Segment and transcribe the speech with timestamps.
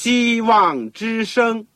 [0.00, 1.66] 希望之声。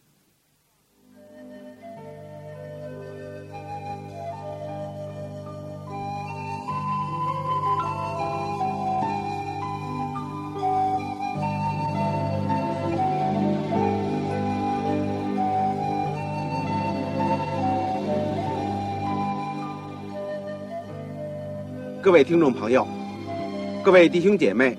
[22.00, 22.86] 各位听众朋友，
[23.82, 24.78] 各位弟兄姐妹，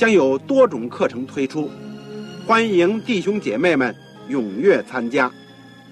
[0.00, 1.70] 将有多种课程推出，
[2.46, 3.94] 欢迎弟兄姐妹们
[4.30, 5.30] 踊跃参加。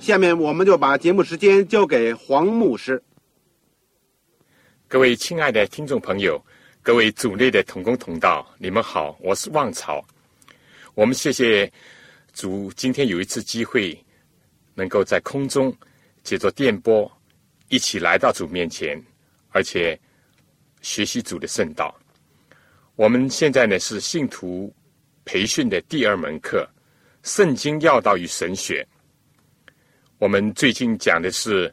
[0.01, 3.03] 下面我们就把节目时间交给黄牧师。
[4.89, 6.43] 各位亲爱的听众朋友，
[6.81, 10.03] 各位组内的同工同道，你们好，我是旺草。
[10.95, 11.71] 我们谢谢
[12.33, 13.95] 主，今天有一次机会，
[14.75, 15.71] 能够在空中
[16.23, 17.13] 借着电波
[17.69, 18.99] 一起来到主面前，
[19.51, 20.01] 而且。
[20.81, 21.93] 学习主的圣道，
[22.99, 24.75] 我们现在呢是信徒
[25.25, 26.69] 培训的第二门课
[27.31, 28.85] 《圣经要道与神学》。
[30.19, 31.69] 我们最近讲的是《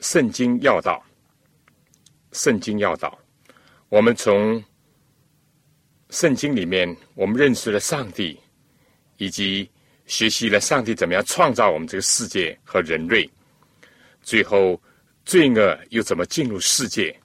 [0.00, 1.02] 圣经要道》，
[2.38, 3.18] 《圣经要道》。
[3.88, 4.62] 我们从
[6.10, 8.38] 圣经里面，我们认识了上帝，
[9.16, 9.66] 以及
[10.04, 13.26] 学习了上帝怎么样创造我们这个世界和人类。
[14.20, 14.78] 最后，
[15.24, 17.18] 罪恶又怎么进入世界？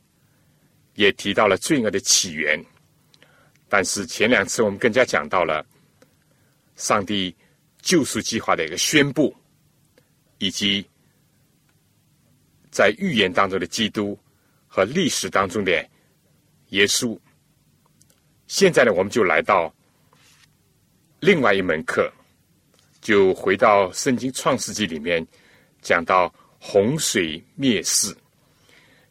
[1.01, 2.63] 也提到了罪恶的起源，
[3.67, 5.65] 但是前两次我们更加讲到了
[6.75, 7.35] 上帝
[7.81, 9.35] 救赎计划的一个宣布，
[10.37, 10.87] 以及
[12.69, 14.15] 在预言当中的基督
[14.67, 15.71] 和历史当中的
[16.69, 17.19] 耶稣。
[18.45, 19.73] 现在呢，我们就来到
[21.19, 22.13] 另外一门课，
[23.01, 25.25] 就回到圣经创世纪里面
[25.81, 28.15] 讲到洪水灭世。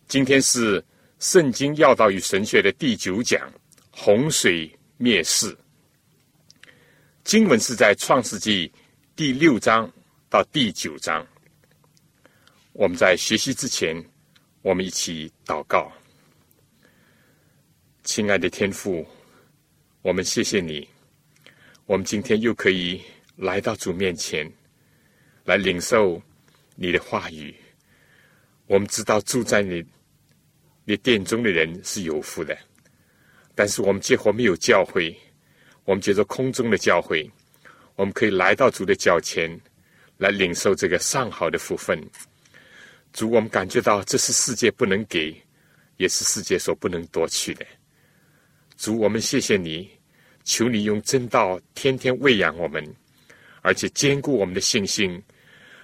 [0.06, 0.80] 今天是。
[1.20, 3.53] 圣经要道与神学的第九讲：
[3.91, 5.54] 洪水灭世。
[7.25, 8.72] 经文是在创世纪
[9.14, 9.88] 第六章
[10.30, 11.25] 到第九章。
[12.72, 14.03] 我们在学习之前，
[14.62, 15.92] 我们一起祷告。
[18.03, 19.06] 亲爱的天父，
[20.00, 20.88] 我们谢谢你，
[21.84, 22.98] 我们今天又可以
[23.36, 24.50] 来到主面前，
[25.44, 26.20] 来领受
[26.76, 27.54] 你的话语。
[28.66, 29.84] 我们知道住在你。
[30.90, 32.58] 你殿中的人是有福的，
[33.54, 35.16] 但是我们结果没有教会，
[35.84, 37.30] 我们接着空中的教会，
[37.94, 39.48] 我们可以来到主的脚前，
[40.18, 41.96] 来领受这个上好的福分。
[43.12, 45.32] 主，我们感觉到这是世界不能给，
[45.96, 47.64] 也是世界所不能夺取的。
[48.76, 49.88] 主，我们谢谢你，
[50.42, 52.84] 求你用真道天天喂养我们，
[53.62, 55.22] 而且坚固我们的信心，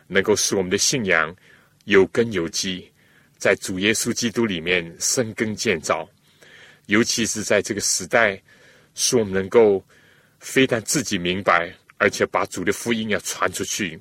[0.08, 1.32] 能够使我们的信仰
[1.84, 2.90] 有根有基。
[3.38, 6.08] 在主耶稣基督里面生根建造，
[6.86, 8.40] 尤其是在这个时代，
[8.94, 9.84] 使我们能够
[10.40, 13.98] 非但自己明白，而且把主的福音要传出去，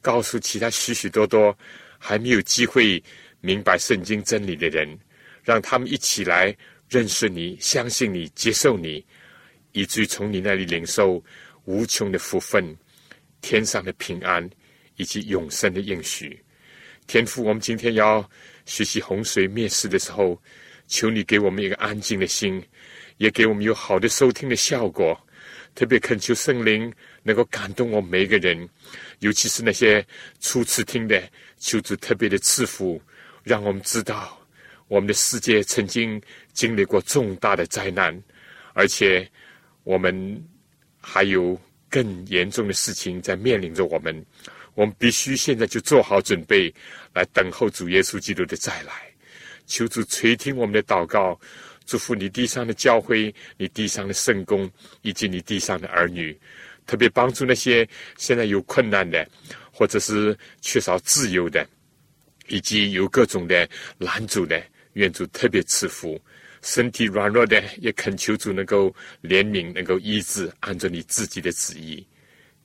[0.00, 1.56] 告诉其他许许多多
[1.98, 3.02] 还没有机会
[3.40, 4.98] 明白圣经真理的人，
[5.42, 6.54] 让他们一起来
[6.88, 9.04] 认识你、相信你、接受你，
[9.72, 11.22] 以至于从你那里领受
[11.64, 12.76] 无穷的福分、
[13.40, 14.48] 天上的平安
[14.96, 16.38] 以及永生的应许。
[17.06, 18.28] 天父，我们今天要。
[18.66, 20.40] 学习洪水灭世的时候，
[20.86, 22.66] 求你给我们一个安静的心，
[23.18, 25.14] 也给我们有好的收听的效果。
[25.74, 26.90] 特别恳求圣灵
[27.22, 28.66] 能够感动我们每一个人，
[29.18, 30.02] 尤其是那些
[30.40, 31.22] 初次听的，
[31.58, 32.98] 求主特别的赐福，
[33.42, 34.40] 让我们知道
[34.88, 36.18] 我们的世界曾经
[36.54, 38.18] 经历过重大的灾难，
[38.72, 39.30] 而且
[39.82, 40.42] 我们
[41.02, 41.60] 还有
[41.90, 44.24] 更严重的事情在面临着我们。
[44.74, 46.72] 我们必须现在就做好准备，
[47.14, 48.92] 来等候主耶稣基督的再来。
[49.66, 51.40] 求主垂听我们的祷告，
[51.86, 54.70] 祝福你地上的教会、你地上的圣公
[55.02, 56.38] 以及你地上的儿女，
[56.86, 57.88] 特别帮助那些
[58.18, 59.26] 现在有困难的，
[59.72, 61.66] 或者是缺少自由的，
[62.48, 63.66] 以及有各种的
[63.96, 64.62] 拦阻的，
[64.94, 66.20] 愿主特别赐福。
[66.60, 72.06] 身体软弱的，也恳求主能够怜悯，能够医治，按照你自己的旨意。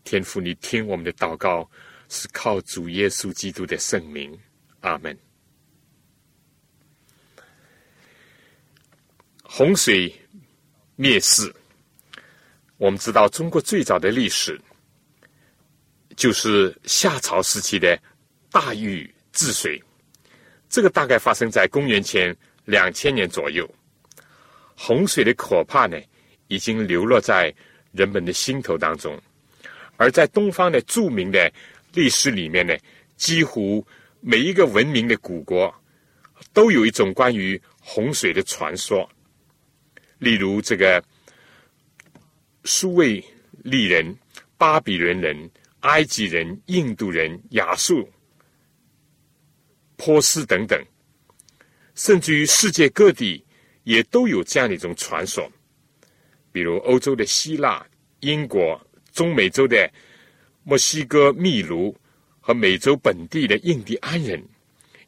[0.03, 1.69] 天父，你听我们的祷告。
[2.09, 4.37] 是靠主耶稣基督的圣名，
[4.81, 5.17] 阿门。
[9.43, 10.13] 洪水
[10.95, 11.53] 灭世，
[12.77, 14.59] 我们知道中国最早的历史
[16.15, 17.97] 就是夏朝时期的
[18.51, 19.81] 大禹治水，
[20.67, 22.35] 这个大概发生在公元前
[22.65, 23.67] 两千年左右。
[24.75, 25.99] 洪水的可怕呢，
[26.47, 27.53] 已经流落在
[27.91, 29.19] 人们的心头当中。
[29.97, 31.51] 而在东方的著名的
[31.99, 32.73] 历史里面呢，
[33.17, 33.85] 几乎
[34.21, 35.69] 每一个文明的古国
[36.53, 39.05] 都有一种关于洪水的传说。
[40.17, 41.03] 例如，这个
[42.63, 43.21] 苏卫
[43.65, 44.17] 利人、
[44.57, 45.51] 巴比伦人、
[45.81, 48.09] 埃及人、印度人、亚述、
[49.97, 50.81] 波斯等等，
[51.95, 53.43] 甚至于世界各地
[53.83, 55.51] 也都有这样的一种传说。
[56.53, 57.85] 比如，欧洲的希腊、
[58.21, 58.79] 英国。
[59.11, 59.91] 中美洲的
[60.69, 61.97] 墨西哥、秘鲁
[62.39, 64.39] 和美洲本地的印第安人，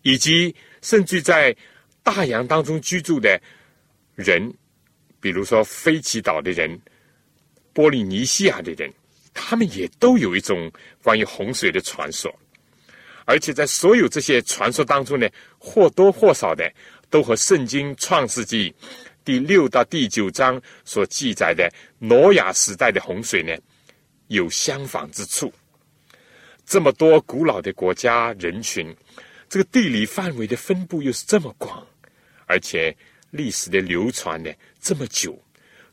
[0.02, 1.56] 以及甚至在
[2.02, 3.40] 大洋当中居住的
[4.16, 4.52] 人，
[5.20, 6.82] 比如说飞奇岛的人、
[7.74, 8.92] 波利尼西亚的人，
[9.36, 10.72] 他们也都有一种
[11.04, 12.36] 关于洪水的传说。
[13.26, 15.30] 而且在所有这些传说当中呢，
[15.60, 16.68] 或多或少的
[17.08, 18.72] 都和《圣经·创世纪》
[19.24, 23.56] 第六到第九章所记载的挪亚时代的洪水呢。
[24.32, 25.52] 有相仿之处。
[26.66, 28.96] 这么多古老的国家人群，
[29.50, 31.86] 这个地理范围的分布又是这么广，
[32.46, 32.96] 而且
[33.32, 34.50] 历史的流传呢
[34.80, 35.38] 这么久，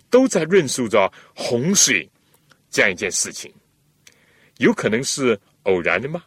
[0.09, 2.09] 都在论述着洪水
[2.71, 3.53] 这样一件事情，
[4.59, 6.23] 有可能是偶然的吗？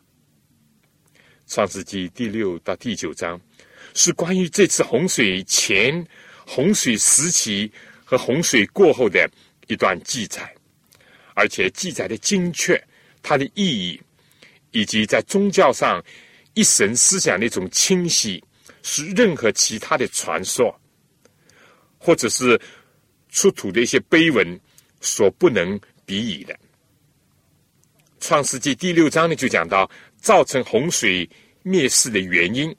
[1.48, 3.40] 创世纪第六到第九章
[3.94, 6.06] 是关于这次洪水前、
[6.46, 7.72] 洪水时期
[8.04, 9.30] 和洪水过后的
[9.68, 10.54] 一段记载。
[11.34, 12.82] 而且记载的精确，
[13.22, 14.02] 它的意义，
[14.72, 16.04] 以及在宗教上
[16.54, 18.44] 一神思想的一种清晰，
[18.84, 20.74] 是任何其他的传说，
[21.98, 22.60] 或者是
[23.30, 24.60] 出土的一些碑文
[25.00, 26.58] 所不能比拟的。
[28.20, 31.28] 创世纪第六章呢，就讲到造成洪水
[31.64, 32.76] 灭世的原因，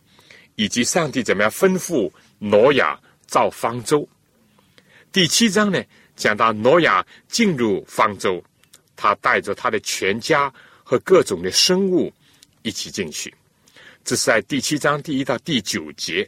[0.55, 4.09] 以及上帝怎么样吩咐挪亚造方舟。
[5.11, 5.83] 第七章呢？
[6.23, 8.41] 讲到挪亚进入方舟，
[8.95, 10.53] 他带着他的全家
[10.85, 12.13] 和各种的生物
[12.63, 13.35] 一起进去。
[14.05, 16.25] 这是在第七章第一到第九节。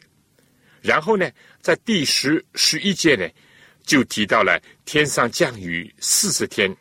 [0.81, 1.31] 然后呢，
[1.61, 3.25] 在第十、十一节呢，
[3.83, 6.75] 就提到了天上降雨四十天，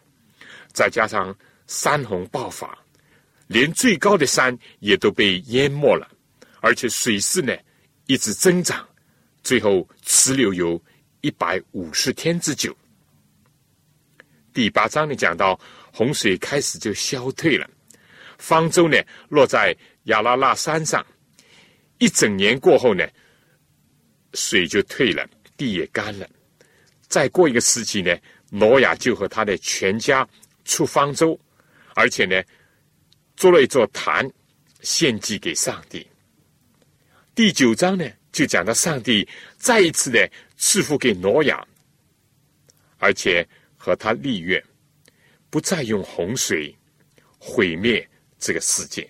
[0.73, 1.33] 再加上
[1.69, 2.77] 山洪爆发，
[3.47, 6.11] 连最高的山也都被淹没了，
[6.59, 7.57] 而且水势呢
[8.07, 8.85] 一直增长，
[9.45, 10.83] 最后持留有
[11.21, 12.77] 一百五十天之久。
[14.55, 15.59] 第八章里讲到，
[15.93, 17.69] 洪水开始就消退了，
[18.39, 18.97] 方舟呢
[19.29, 21.05] 落在亚拉腊山上，
[21.99, 23.05] 一整年过后呢，
[24.35, 26.31] 水就退了，地也干了。
[27.09, 28.17] 再过一个时期呢，
[28.49, 30.27] 挪亚就和他的全家
[30.65, 31.37] 出方舟，
[31.97, 32.41] 而且呢，
[33.37, 34.31] 做了一座坛，
[34.83, 36.07] 献祭给上帝。
[37.35, 39.29] 第九章呢，就讲到上帝
[39.59, 41.67] 再一次的赐福给挪亚，
[42.99, 43.45] 而且。
[43.85, 44.65] 和他立愿，
[45.51, 46.75] 不再用洪水
[47.39, 48.09] 毁灭
[48.39, 49.07] 这个世界。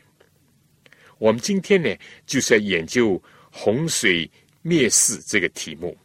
[1.18, 3.22] 我们今天呢，就是要研究
[3.52, 4.28] 洪水
[4.62, 5.96] 灭世这个题目。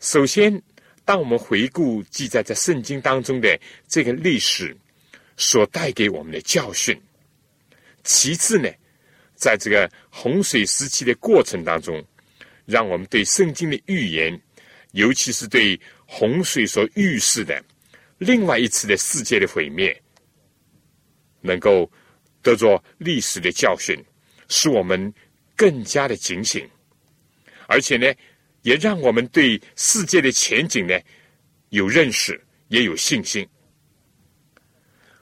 [0.00, 0.60] 首先，
[1.04, 4.76] 当我们回顾记载在圣经当中的这个历史
[5.36, 6.96] 所带给我们的教训；
[8.02, 8.68] 其次呢，
[9.36, 12.04] 在这个洪水时期的过程当中，
[12.66, 14.36] 让我们对圣经的预言，
[14.90, 15.80] 尤其是对。
[16.10, 17.62] 洪水所预示的
[18.18, 19.96] 另外一次的世界的毁灭，
[21.40, 21.90] 能够
[22.42, 23.96] 得着历史的教训，
[24.48, 25.12] 使我们
[25.56, 26.68] 更加的警醒，
[27.66, 28.12] 而且呢，
[28.62, 30.98] 也让我们对世界的前景呢
[31.70, 33.46] 有认识，也有信心。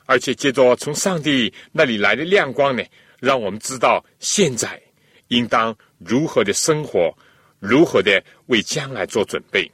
[0.07, 2.83] 而且借着从上帝那里来的亮光呢，
[3.19, 4.81] 让我们知道现在
[5.29, 7.13] 应当如何的生活，
[7.59, 9.71] 如何的为将来做准备。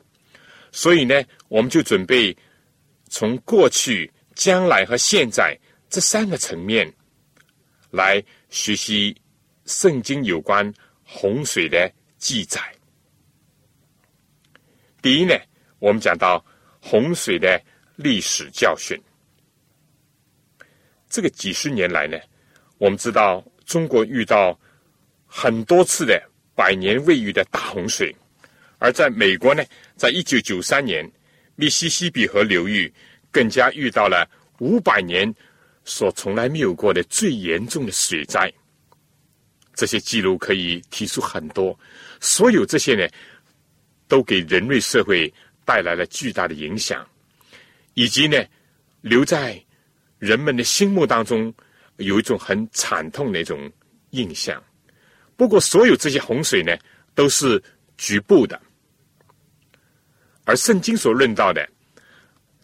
[0.71, 2.35] 所以呢，我们就准备
[3.12, 5.54] 从过去、将来和现在
[5.90, 6.90] 这三个层面
[7.90, 9.14] 来学习
[9.66, 10.73] 圣经有关
[11.04, 12.59] 洪水的记载。
[15.02, 15.38] 第一呢，
[15.78, 16.42] 我们讲到
[16.81, 17.62] 洪水的
[17.97, 18.99] 历史教训。
[21.11, 22.19] 这个几十年来呢，
[22.78, 24.59] 我们知道中国遇到
[25.26, 26.19] 很多次的
[26.54, 28.16] 百年未遇的大洪水。
[28.78, 29.62] 而在美国呢，
[29.97, 31.07] 在一九九三年，
[31.62, 32.92] 密西西比河流域
[33.31, 34.28] 更加遇到了
[34.59, 35.33] 五百年
[35.85, 38.52] 所从来没有过的最严重的水灾。
[39.73, 41.78] 这些记录可以提出很多，
[42.21, 43.09] 所有这些呢，
[44.09, 45.33] 都给人类社会
[45.64, 47.07] 带来了巨大的影响，
[47.95, 48.45] 以及呢，
[49.00, 49.64] 留在
[50.19, 51.54] 人们的心目当中
[51.99, 53.71] 有一种很惨痛的一种
[54.11, 54.61] 印象。
[55.37, 56.76] 不过，所有这些洪水呢，
[57.14, 57.62] 都是
[57.97, 58.61] 局部的，
[60.44, 61.68] 而圣经所论到的，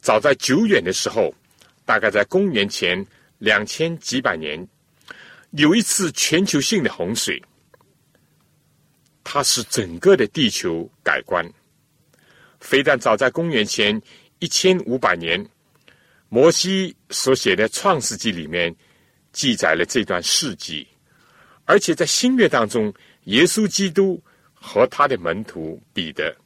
[0.00, 1.32] 早在久远的时候，
[1.84, 3.04] 大概在公元前
[3.38, 4.66] 两千几百年，
[5.52, 7.40] 有一次全球性的洪水，
[9.22, 11.48] 它使整个的地球改观。
[12.60, 14.00] 非但早在公元前
[14.40, 15.48] 一千五百年，
[16.28, 18.74] 摩西所写的《创世纪》里面
[19.32, 20.84] 记载了这段事迹，
[21.64, 22.92] 而且在新约当中，
[23.24, 24.20] 耶稣基督
[24.52, 26.36] 和他的门徒彼得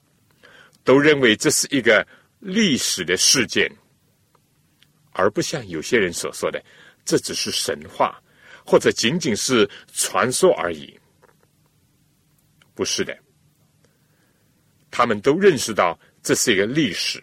[0.84, 2.06] 都认为这是一个
[2.40, 3.70] 历史的事件，
[5.12, 6.62] 而不像有些人所说的，
[7.04, 8.20] 这只是神话
[8.64, 10.98] 或者仅仅是传说而已。
[12.74, 13.16] 不是的。
[14.90, 17.22] 他们都认识到这是一个历史，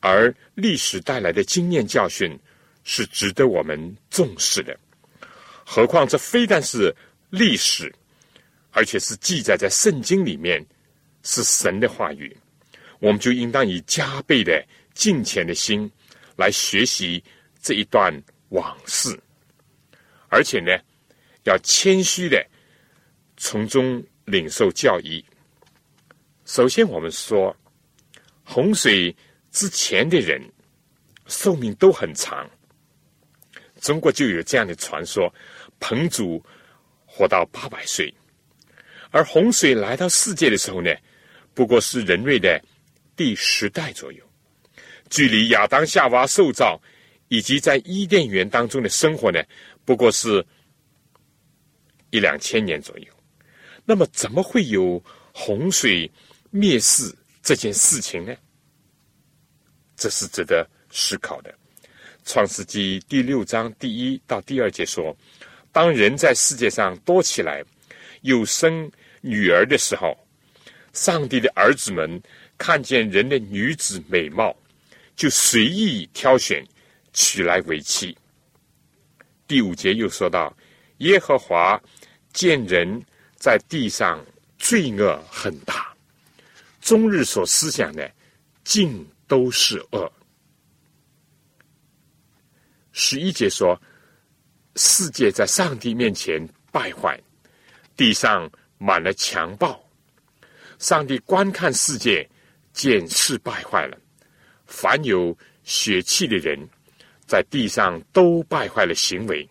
[0.00, 2.38] 而历史带来的经验教训
[2.82, 4.78] 是值得我们重视的。
[5.64, 6.94] 何况这非但是
[7.30, 7.90] 历史，
[8.70, 10.62] 而且是记载在圣经里面，
[11.22, 12.36] 是神的话语，
[13.04, 15.90] 我们就应当以加倍的敬虔的心
[16.36, 17.22] 来学习
[17.60, 18.10] 这一段
[18.48, 19.14] 往事，
[20.28, 20.72] 而且呢，
[21.42, 22.42] 要谦虚的
[23.36, 25.22] 从中领受教义。
[26.46, 27.54] 首先，我们说
[28.42, 29.14] 洪水
[29.50, 30.40] 之前的人
[31.26, 32.48] 寿命都很长。
[33.82, 35.30] 中国就有这样的传说：
[35.78, 36.42] 彭祖
[37.04, 38.10] 活到八百岁，
[39.10, 40.90] 而洪水来到世界的时候呢，
[41.52, 42.58] 不过是人类的
[43.16, 44.24] 第十代左右，
[45.10, 46.80] 距离亚当夏娃受造
[47.28, 49.42] 以及在伊甸园当中的生活呢，
[49.84, 50.44] 不过是
[52.10, 53.06] 一两千年左右。
[53.84, 55.02] 那么，怎么会有
[55.32, 56.10] 洪水？
[56.56, 58.32] 灭世这件事情呢，
[59.96, 61.52] 这是值得思考的。
[62.24, 65.16] 创世纪第六章第一到第二节说：
[65.72, 67.60] 当人在世界上多起来，
[68.20, 68.88] 有生
[69.20, 70.16] 女儿的时候，
[70.92, 72.22] 上帝的儿子们
[72.64, 74.56] 看见人的女子美貌，
[75.14, 76.66] 就随意挑选，
[77.12, 78.16] 娶来为妻。
[79.46, 80.56] 第五节又说到：
[81.00, 81.78] 耶和华
[82.32, 83.04] 见人
[83.36, 84.18] 在地上
[84.56, 85.94] 罪恶很大。
[86.80, 88.10] 终日所思想的，
[88.64, 90.10] 尽都是恶。
[92.92, 93.78] 十一节说，
[94.76, 96.42] 世界在上帝面前
[96.72, 97.20] 败坏，
[97.94, 99.78] 地上满了强暴。
[100.78, 102.26] 上帝观看世界，
[102.74, 103.96] 见事败坏了。
[104.66, 106.58] 凡有血气的人，
[107.26, 109.48] 在地上都败坏了行为，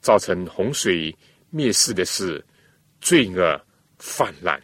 [0.00, 1.14] 造成洪水
[1.50, 2.42] 灭世的是
[3.02, 3.60] 罪恶
[3.98, 4.58] 泛滥。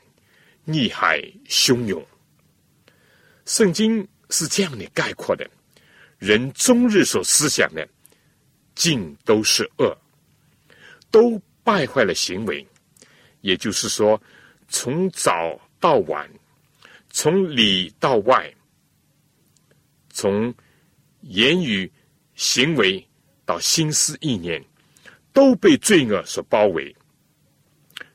[0.69, 2.05] 逆海汹涌，
[3.45, 5.49] 圣经是这样的概括的：
[6.19, 7.89] 人终日所思想的，
[8.75, 9.97] 尽都是恶，
[11.09, 12.67] 都败坏了行为。
[13.43, 14.21] 也就是说，
[14.67, 16.29] 从早到晚，
[17.19, 18.55] 从里到外，
[20.11, 20.55] 从
[21.23, 21.91] 言语
[22.35, 23.03] 行为
[23.47, 24.63] 到心思意念，
[25.33, 26.95] 都被罪恶所包围，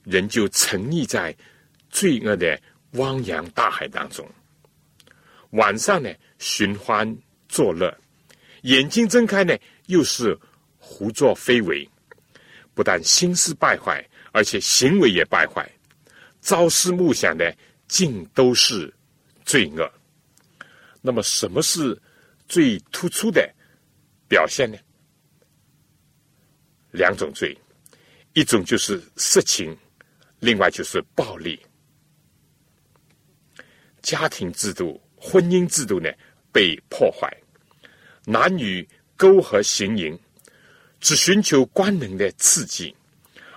[0.04, 1.36] 人就沉溺在。
[1.90, 2.58] 罪恶的
[2.92, 4.26] 汪洋大海当中，
[5.50, 7.18] 晚上呢寻欢
[7.50, 7.94] 作乐，
[8.62, 10.38] 眼睛睁开呢又是
[10.78, 11.90] 胡作非为，
[12.74, 15.70] 不但心思败坏，而且行为也败坏，
[16.42, 17.54] 朝思暮想的
[17.92, 18.92] 尽都是
[19.44, 19.92] 罪恶。
[21.02, 22.02] 那么，什么是
[22.48, 23.54] 最突出的
[24.30, 24.78] 表现呢？
[26.92, 27.58] 两种罪，
[28.32, 29.78] 一种就是色情，
[30.40, 31.60] 另外就是暴力。
[34.02, 36.10] 家庭制度、婚姻制度呢
[36.50, 37.30] 被破坏，
[38.26, 40.18] 男女勾合行淫，
[41.02, 42.96] 只寻求官能的刺激，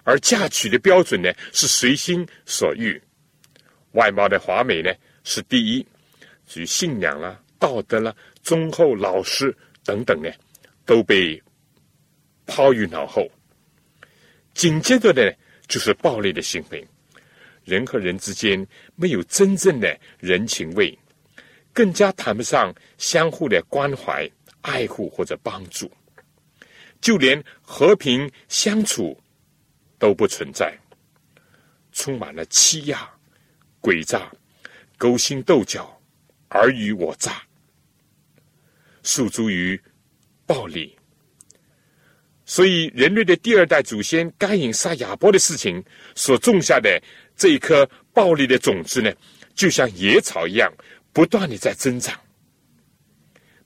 [0.03, 3.01] 而嫁娶的标准呢是随心所欲，
[3.95, 4.93] 外貌的华美呢
[5.25, 5.87] 是第一，
[6.47, 10.31] 至于信仰啦、道德啦、忠厚老实等等呢，
[10.85, 11.43] 都被
[12.47, 13.29] 抛于脑后。
[14.53, 15.37] 紧接着的呢
[15.67, 16.87] 就是暴力的行为。
[17.65, 20.97] 人和人之间没有真正的人情味，
[21.73, 25.91] 更加谈不上相互的关怀、爱护或者帮助，
[27.01, 29.19] 就连和平相处
[29.99, 30.77] 都不存在，
[31.93, 33.11] 充满了欺压、
[33.85, 34.33] 诡诈、
[34.97, 36.01] 勾心斗角、
[36.49, 37.43] 尔虞我诈，
[39.03, 39.79] 诉诸于
[40.47, 40.97] 暴力。
[42.47, 46.99] 所以，人类的第二代祖先该隐杀亚伯的事情所种下的。
[47.37, 49.13] 这一颗暴力的种子呢，
[49.55, 50.73] 就像野草一样，
[51.13, 52.19] 不断的在增长。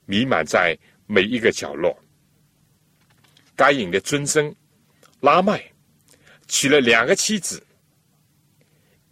[0.05, 1.97] 弥漫在每一个角落。
[3.55, 4.53] 该隐的尊孙
[5.21, 5.63] 拉麦
[6.47, 7.61] 娶了两个妻子，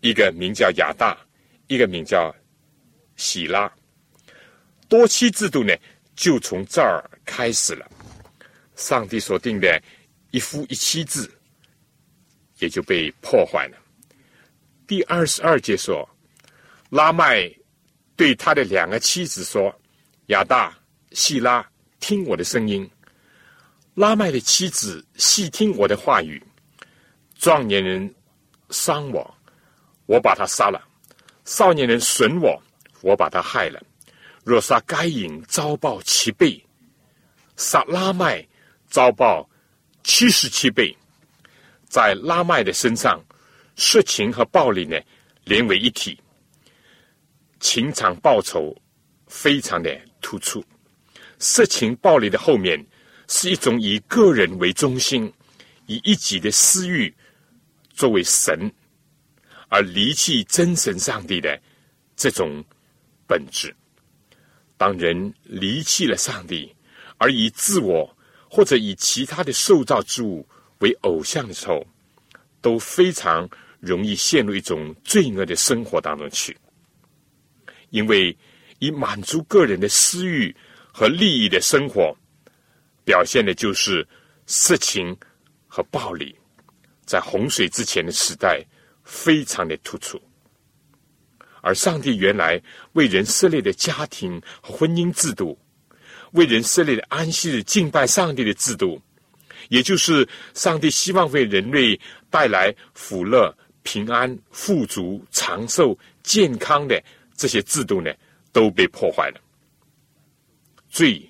[0.01, 1.17] 一个名叫亚大，
[1.67, 2.33] 一个名叫
[3.15, 3.71] 喜拉。
[4.87, 5.73] 多妻制度呢，
[6.15, 7.89] 就从这儿开始了。
[8.75, 9.81] 上帝所定的
[10.31, 11.29] 一夫一妻制，
[12.59, 13.77] 也就被破坏了。
[14.85, 16.07] 第二十二节说，
[16.89, 17.51] 拉麦
[18.15, 19.73] 对他的两个妻子说
[20.27, 20.77] ：“亚大、
[21.11, 21.67] 细拉，
[21.99, 22.89] 听我的声音。”
[23.95, 26.41] 拉麦的妻子细听我的话语，
[27.35, 28.13] 壮年人
[28.69, 29.36] 伤亡，
[30.07, 30.81] 我把他杀了；
[31.45, 32.59] 少年人损我，
[33.01, 33.79] 我把他害了。
[34.43, 36.59] 若杀该隐，遭报七倍；
[37.55, 38.43] 杀拉麦，
[38.89, 39.47] 遭报
[40.03, 40.97] 七十七倍。
[41.87, 43.23] 在拉麦的身上，
[43.75, 44.97] 色情和暴力呢
[45.43, 46.19] 连为一体，
[47.59, 48.75] 情场报仇
[49.27, 50.65] 非常的突出。
[51.37, 52.83] 色情暴力的后面。
[53.29, 55.29] 是一种以个人为中心，
[55.85, 57.13] 以一己的私欲
[57.93, 58.71] 作为神，
[59.69, 61.59] 而离弃真神上帝的
[62.15, 62.63] 这种
[63.27, 63.75] 本质。
[64.77, 66.73] 当人离弃了上帝，
[67.17, 68.15] 而以自我
[68.49, 70.47] 或者以其他的受造之物
[70.79, 71.85] 为偶像的时候，
[72.61, 76.55] 都非常容易陷入一种罪恶的生活当中去。
[77.89, 78.35] 因为
[78.79, 80.55] 以满足个人的私欲
[80.91, 82.15] 和利益的生活。
[83.05, 84.05] 表现的就是
[84.47, 85.15] 色情
[85.65, 86.35] 和暴力，
[87.05, 88.61] 在洪水之前的时代
[89.07, 90.21] 非常的突出。
[91.61, 92.61] 而上帝原来
[92.93, 95.57] 为人设立的家庭和婚姻制度，
[96.33, 99.01] 为人设立的安息日敬拜上帝的制度，
[99.69, 101.99] 也就是上帝希望为人类
[102.29, 107.01] 带来福乐、平安、富足、长寿、健康的
[107.35, 108.13] 这些制度呢，
[108.51, 109.41] 都被破坏了，
[110.89, 111.21] 罪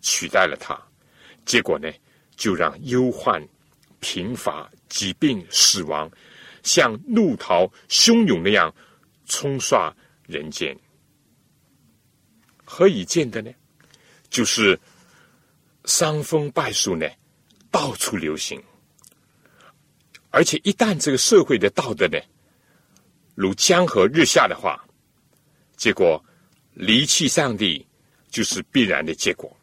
[0.00, 0.80] 取代了他。
[1.44, 1.92] 结果呢，
[2.36, 3.46] 就让忧患、
[4.00, 6.10] 贫乏、疾病、死亡，
[6.64, 8.74] 像怒涛汹涌那样
[9.26, 9.94] 冲刷
[10.26, 10.76] 人间。
[12.64, 13.52] 何以见得呢？
[14.28, 14.76] 就是
[15.84, 17.06] 伤风败俗呢，
[17.70, 18.60] 到处流行。
[20.30, 22.18] 而且一旦这个社会的道德呢，
[23.36, 24.84] 如江河日下的话，
[25.76, 26.20] 结果
[26.72, 27.86] 离弃上帝
[28.28, 29.56] 就是必然的结果。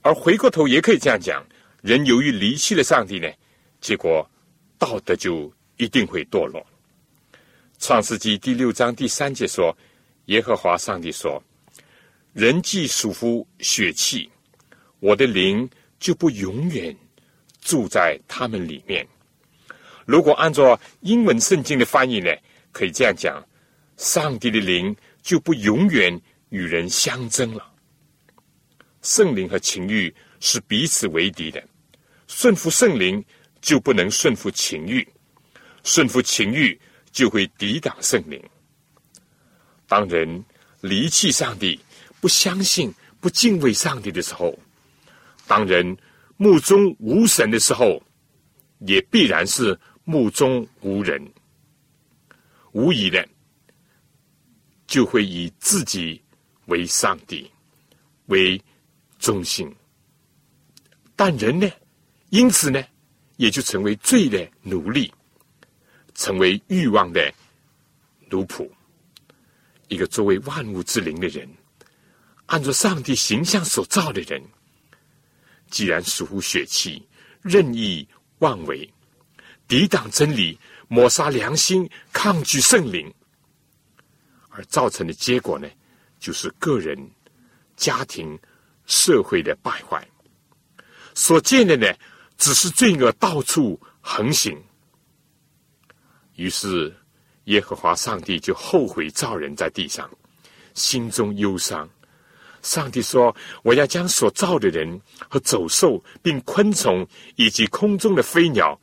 [0.00, 1.44] 而回过头也可以这样讲：
[1.82, 3.28] 人由于离弃了上帝呢，
[3.82, 4.26] 结果
[4.80, 6.66] 道德就一定会堕落。
[7.78, 9.76] 创世纪第六章第三节说
[10.26, 11.40] ：“耶和华上帝说，
[12.32, 14.28] 人既属乎血气，
[14.98, 16.96] 我的灵就不永远
[17.60, 19.06] 住在他们里面。”
[20.06, 22.34] 如果按照英文圣经的翻译呢，
[22.72, 23.46] 可以这样讲：
[23.98, 27.70] 上帝的灵就不永远与人相争了。
[29.02, 31.62] 圣灵和情欲是彼此为敌的，
[32.26, 33.22] 顺服圣灵
[33.60, 35.06] 就不能顺服情欲，
[35.84, 36.78] 顺服情欲
[37.12, 38.42] 就会抵挡圣灵。
[39.86, 40.44] 当人
[40.80, 41.78] 离弃上帝、
[42.20, 44.58] 不相信、不敬畏上帝的时候，
[45.46, 45.96] 当人
[46.36, 48.02] 目中无神的时候，
[48.80, 51.20] 也必然是目中无人。
[52.72, 53.28] 无疑的，
[54.86, 56.22] 就会以自己
[56.66, 57.50] 为上帝，
[58.26, 58.60] 为。
[59.18, 59.70] 中心，
[61.14, 61.70] 但人呢？
[62.30, 62.82] 因此呢，
[63.40, 65.10] 也就成为罪的奴隶，
[66.14, 67.32] 成为欲望的
[68.28, 68.68] 奴仆。
[69.88, 71.48] 一个作为万物之灵的人，
[72.44, 74.44] 按照上帝形象所造的人，
[75.70, 77.02] 既然属乎血气，
[77.40, 78.06] 任意
[78.40, 78.86] 妄为，
[79.66, 83.10] 抵挡真理，抹杀良心，抗拒圣灵，
[84.50, 85.66] 而造成的结果呢，
[86.18, 87.10] 就是个人、
[87.74, 88.38] 家庭。
[88.86, 90.04] 社会的败坏，
[91.14, 91.86] 所见的呢，
[92.40, 94.58] 只是罪恶到处横行。
[96.36, 96.92] 于是，
[97.44, 100.10] 耶和华上帝就后悔造人在地上，
[100.72, 101.88] 心中忧伤。
[102.62, 108.80] 上帝说：“我要将所造的人和走兽，并昆虫以及空中的飞鸟，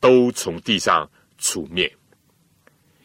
[0.00, 1.90] 都从地上除灭，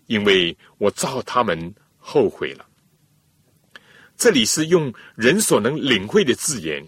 [0.08, 2.66] 因为我造他们后悔了。”
[4.18, 6.86] 这里是用人所能领会的字眼，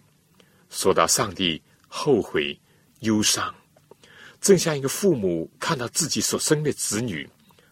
[0.69, 2.57] 说到上帝后悔、
[3.05, 3.55] 忧伤，
[4.41, 7.27] 正像一个父母看到自己所生的子女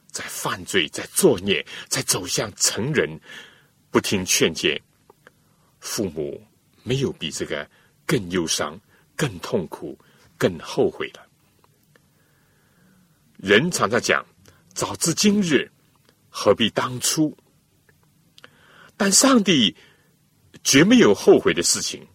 [0.09, 3.19] 在犯罪、在作孽、在走向成人，
[3.91, 4.81] 不听劝诫，
[5.79, 6.41] 父母
[6.83, 7.69] 没有比这个
[8.05, 8.79] 更忧伤、
[9.15, 9.99] 更痛苦、
[10.37, 11.19] 更后悔的。
[13.37, 14.25] 人常常讲
[14.73, 15.69] ：“早知今日，
[16.29, 17.35] 何必当初。”
[18.95, 19.75] 但上帝
[20.63, 22.07] 绝没有后悔的事情。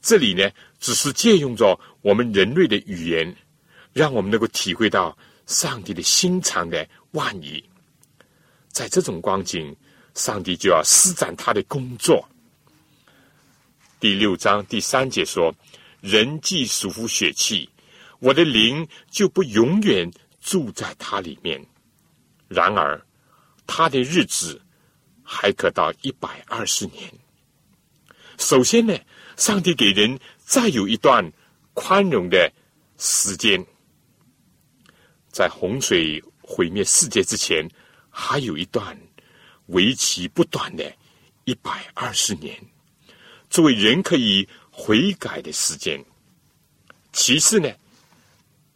[0.00, 0.50] 这里呢，
[0.80, 3.34] 只是借用着我们人类的语言，
[3.94, 7.64] 让我们能够体会到上帝的心肠的万一。
[8.68, 9.74] 在这种光景，
[10.12, 12.28] 上帝就要施展他的工作。
[13.98, 15.54] 第六章第三节说
[16.02, 17.66] ：“人既属乎血气，
[18.18, 20.12] 我的灵就不永远
[20.42, 21.58] 住在他里面。
[22.48, 23.00] 然而，
[23.66, 24.60] 他的日子
[25.22, 27.10] 还可到一百二十年。”
[28.36, 28.94] 首先呢，
[29.38, 31.32] 上帝给人再有一段
[31.74, 32.50] 宽容的
[32.96, 33.64] 时间，
[35.30, 37.68] 在洪水毁灭世界之前，
[38.08, 38.96] 还有一段
[39.66, 40.90] 为期不短的
[41.44, 42.56] 一百二十年，
[43.50, 46.02] 作为人可以悔改的时间。
[47.12, 47.70] 其次呢，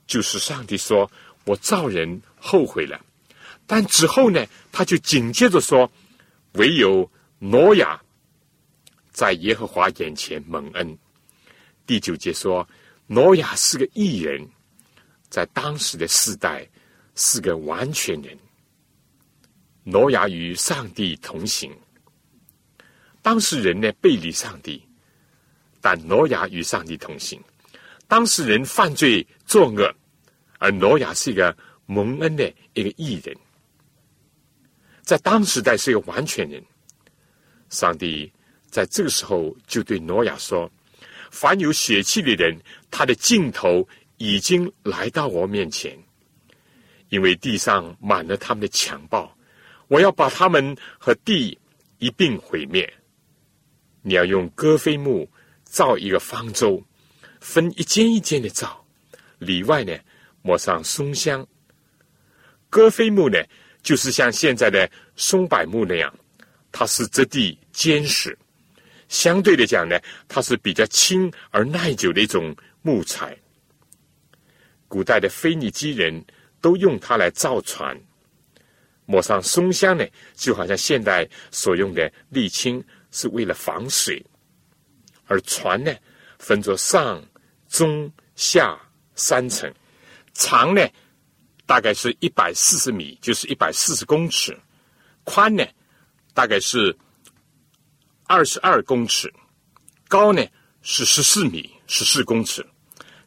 [0.06, 1.10] 就是上帝说
[1.44, 3.00] ：“我造人后悔了。”
[3.66, 5.90] 但之后呢，他就紧接着说
[6.54, 8.00] ：“唯有挪亚。”
[9.10, 10.96] 在耶和华眼前蒙恩。
[11.84, 12.68] 第九节说，
[13.10, 14.46] 挪亚是个异人，
[15.30, 16.68] 在当时的世代
[17.14, 18.38] 是个完全人。
[19.82, 21.74] 挪亚与上帝同行，
[23.22, 24.86] 当事人呢背离上帝，
[25.80, 27.42] 但挪亚与上帝同行。
[28.06, 29.90] 当事人犯罪作恶，
[30.58, 33.34] 而挪亚是一个蒙恩的一个异人，
[35.00, 36.62] 在当时代是一个完全人。
[37.70, 38.30] 上帝。
[38.70, 40.70] 在这个时候，就对挪亚说
[41.30, 42.58] ：“凡有血气的人，
[42.90, 43.86] 他的尽头
[44.16, 45.96] 已经来到我面前，
[47.08, 49.36] 因为地上满了他们的强暴，
[49.88, 51.58] 我要把他们和地
[51.98, 52.92] 一并毁灭。
[54.02, 55.28] 你要用戈飞木
[55.64, 56.82] 造一个方舟，
[57.40, 58.84] 分一间一间的造，
[59.38, 59.96] 里外呢
[60.42, 61.46] 抹上松香。
[62.70, 63.38] 戈飞木呢，
[63.82, 66.12] 就是像现在的松柏木那样，
[66.72, 68.36] 它是质地坚实。”
[69.08, 73.36] 相对的讲呢，它是比较轻而耐久的一种木材。
[74.86, 76.24] 古代的腓尼基人
[76.60, 77.98] 都用它来造船，
[79.06, 84.22] 抹上松香呢，就好像现代所用的沥青，是为了防水。
[85.26, 85.94] 而船呢，
[86.38, 87.22] 分作上、
[87.68, 88.78] 中、下
[89.14, 89.72] 三层，
[90.34, 90.86] 长呢
[91.66, 94.52] 大概是一百四十米，就是一百四十公尺；
[95.24, 95.66] 宽呢
[96.34, 96.94] 大概是。
[98.28, 99.32] 二十二公尺，
[100.06, 100.46] 高呢
[100.82, 102.64] 是十四米，十四公尺，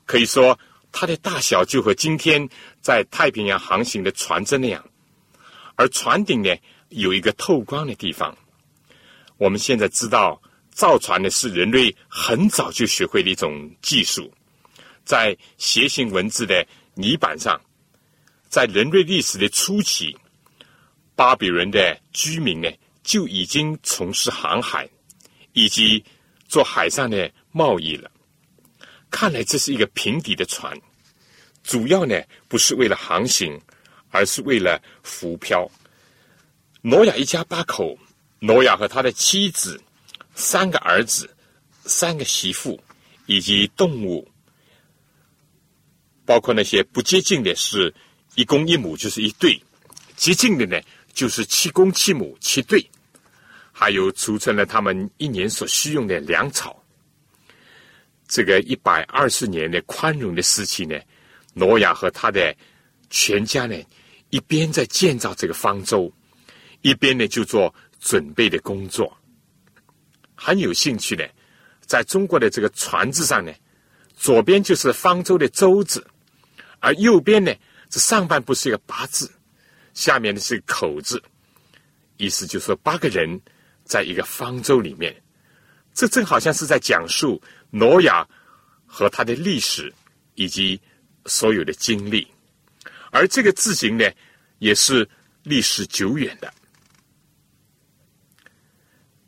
[0.06, 0.58] 可以说
[0.92, 2.48] 它的大小就和今天
[2.82, 4.88] 在太平洋航行的船只那样。
[5.76, 6.56] 而船顶呢
[6.90, 8.38] 有一个透光的地方。
[9.38, 14.32] 我们现在知道造船呢是人类很早就学会的一种技术，
[15.04, 17.60] 在楔形文字的泥板上，
[18.50, 20.16] 在人类历史的初期，
[21.16, 22.70] 巴比伦的居民呢。
[23.04, 24.90] 就已经从事航海
[25.54, 26.04] 以及
[26.48, 28.10] 做海上的贸易了。
[29.10, 30.80] 看来这是一个平底的船，
[31.64, 33.60] 主要呢不是为了航行，
[34.10, 35.70] 而是为了浮漂。
[36.82, 37.98] 挪亚一家八口，
[38.40, 39.82] 挪亚和他的妻子、
[40.34, 41.30] 三个儿子、
[41.86, 42.82] 三个媳妇
[43.26, 44.28] 以及动物，
[46.26, 47.94] 包括那些不接近的，是
[48.36, 49.62] 一公一母，就是一对；
[50.16, 50.82] 接近的呢。
[51.14, 52.86] 就是七公七母七对，
[53.72, 56.78] 还有储存了他们一年所需用的粮草。
[58.28, 60.98] 这个一百二十年的宽容的时期呢，
[61.54, 62.56] 挪亚和他的
[63.10, 63.76] 全家呢，
[64.30, 66.12] 一边在建造这个方舟，
[66.82, 69.18] 一边呢就做准备的工作。
[70.34, 71.30] 很有兴趣的，
[71.86, 73.52] 在中国的这个船字上呢，
[74.16, 76.08] 左边就是方舟的舟字，
[76.80, 77.54] 而右边呢，
[77.90, 79.30] 这上半部是一个八字。
[79.94, 81.22] 下面的是口字，
[82.18, 83.40] 意思就是说八个人
[83.84, 85.16] 在一个方舟里面，
[85.94, 88.28] 这正好像是在讲述挪亚
[88.86, 89.94] 和他的历史
[90.36, 90.80] 以及
[91.26, 92.28] 所有的经历，
[93.12, 94.10] 而这个字形呢，
[94.60, 95.08] 也是
[95.44, 96.52] 历史久远的。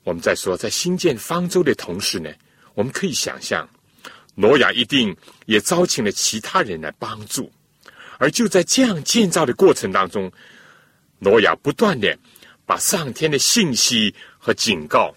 [0.03, 2.29] 我们在说，在新建方舟的同时呢，
[2.73, 3.67] 我们可以想象，
[4.35, 7.51] 挪亚一定也招请了其他人来帮助。
[8.19, 10.31] 而就在这样建造的过程当中，
[11.23, 12.19] 挪亚不断的
[12.65, 15.15] 把上天的信息和警告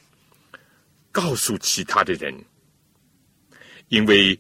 [1.11, 2.33] 告诉其他的人，
[3.89, 4.39] 因为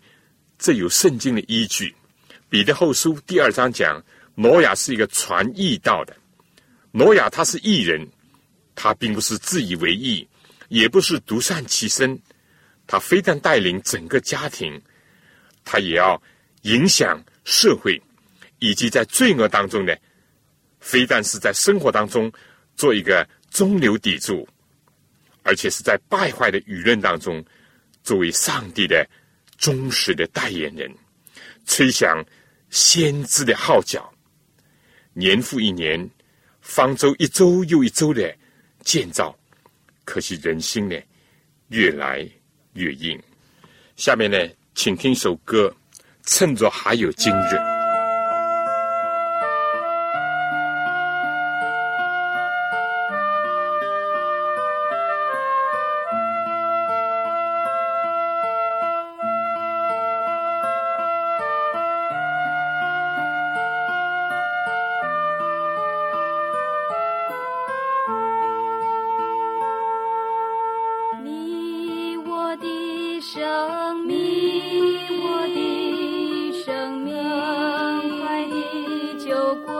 [0.56, 1.92] 这有圣经的依据。
[2.48, 4.00] 彼得后书第二章讲，
[4.36, 6.16] 挪亚是一个传义道的。
[6.92, 8.08] 挪亚他是义人，
[8.76, 10.26] 他并不是自以为义，
[10.68, 12.16] 也不是独善其身。
[12.86, 14.80] 他非但带领整个家庭，
[15.64, 16.22] 他也要
[16.62, 18.00] 影响社会。
[18.58, 19.94] 以及在罪恶当中呢，
[20.86, 22.32] 非但是在生活当中
[22.76, 24.48] 做一个中流砥柱，
[25.42, 27.44] 而且是在败坏的舆论当中，
[28.04, 29.04] 作为上帝的
[29.58, 30.88] 忠实的代言人，
[31.64, 32.24] 吹响
[32.70, 34.08] 先知的号角。
[35.12, 36.08] 年复一年，
[36.60, 38.32] 方舟一周又一周的
[38.84, 39.36] 建造，
[40.04, 40.96] 可惜人心呢
[41.70, 42.24] 越来
[42.74, 43.20] 越硬。
[43.96, 44.38] 下面呢，
[44.76, 45.74] 请听一首歌，
[46.22, 47.75] 趁着还有今日。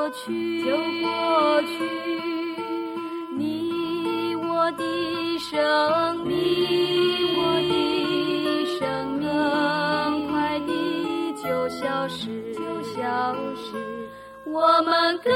[0.09, 0.13] 就
[1.03, 1.85] 过去
[3.37, 4.85] 你我的
[5.41, 6.35] 生命
[7.37, 14.09] 我的生命快递就消失就消失。
[14.45, 15.31] 我们各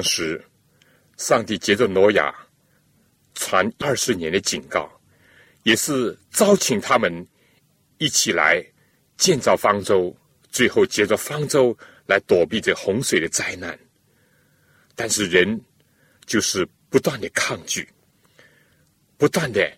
[0.00, 0.42] 当时，
[1.18, 2.34] 上帝接着挪亚
[3.34, 4.90] 传二十年的警告，
[5.62, 7.12] 也是招请他们
[7.98, 8.64] 一起来
[9.18, 10.16] 建造方舟，
[10.48, 13.78] 最后借着方舟来躲避这洪水的灾难。
[14.94, 15.60] 但是人
[16.24, 17.86] 就是不断的抗拒，
[19.18, 19.70] 不断的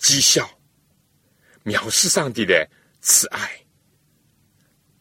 [0.00, 0.50] 讥笑，
[1.62, 2.68] 藐视上帝的
[3.00, 3.56] 慈爱，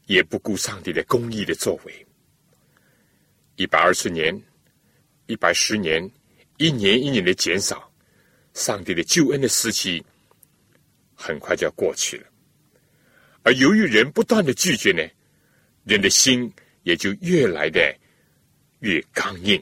[0.05, 2.07] 也不顾上帝的公义的作为。
[3.55, 4.39] 一百二十年，
[5.27, 6.09] 一百十年，
[6.57, 7.91] 一年一年的减少，
[8.53, 10.03] 上帝的救恩的时期
[11.13, 12.27] 很快就要过去了。
[13.43, 15.03] 而由于人不断的拒绝呢，
[15.83, 17.95] 人的心也就越来的
[18.79, 19.61] 越刚硬。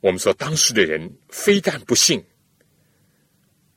[0.00, 2.22] 我们说，当时的人非但不信，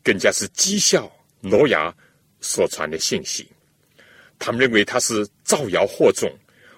[0.04, 1.92] 更加是讥笑挪亚
[2.42, 3.50] 所传的信息。
[4.38, 6.32] 他们认为他是造谣惑众，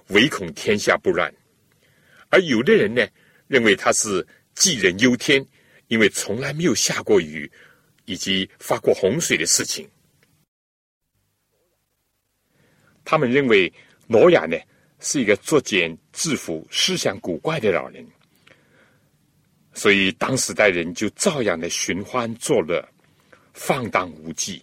[0.08, 1.34] 唯恐天下不乱。
[2.34, 3.08] 而有的人呢，
[3.48, 5.46] 认为他是杞人忧天，
[5.88, 7.50] 因为从来没有下过雨，
[8.06, 9.88] 以及发过洪水的事情。
[13.06, 13.72] 他们认为
[14.08, 14.58] 挪亚呢
[15.00, 18.04] 是一个作茧自缚、思想古怪的老人，
[19.76, 22.84] 所以当时代人就照样的寻欢作乐、
[23.54, 24.60] 放荡无忌。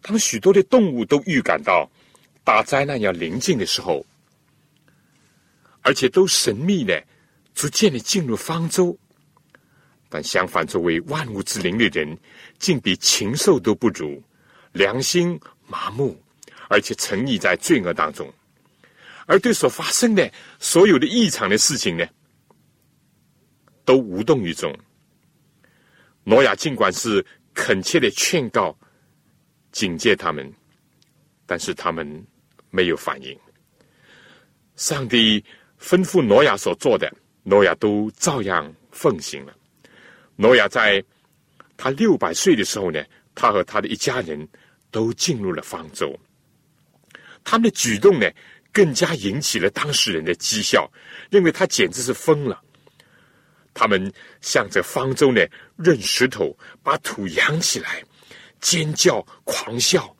[0.00, 1.86] 当许多的动物都预感到
[2.42, 4.02] 大灾难要临近的时候，
[5.84, 7.00] 而且都神秘的、
[7.54, 8.98] 逐渐的进入方舟，
[10.08, 12.18] 但相反，作为万物之灵的人，
[12.58, 14.20] 竟比禽兽都不如，
[14.72, 16.20] 良心麻木，
[16.68, 18.32] 而且沉溺在罪恶当中。
[19.26, 22.06] 而对所发生的所有的异常的事情呢，
[23.84, 24.74] 都无动于衷。
[26.24, 28.76] 挪亚尽管是恳切的劝告、
[29.70, 30.50] 警戒他们，
[31.44, 32.26] 但是他们
[32.70, 33.38] 没有反应。
[34.76, 35.44] 上帝
[35.84, 39.54] 吩咐挪亚所做的，挪亚都照样奉行了。
[40.34, 41.04] 挪亚在
[41.76, 44.48] 他六百岁的时候呢，他和他的一家人
[44.90, 46.18] 都进入了方舟。
[47.44, 48.26] 他们的举动呢？
[48.72, 50.90] 更加引起了当事人的讥笑，
[51.30, 52.60] 认为他简直是疯了。
[53.72, 55.40] 他们向着方舟呢
[55.76, 58.02] 扔石头，把土扬起来，
[58.60, 60.16] 尖叫狂笑，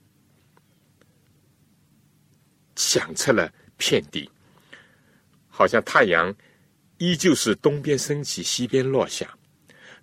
[2.76, 4.30] 响彻了遍地，
[5.56, 6.34] 好像太阳
[6.98, 9.32] 依旧是东边升起，西边落下。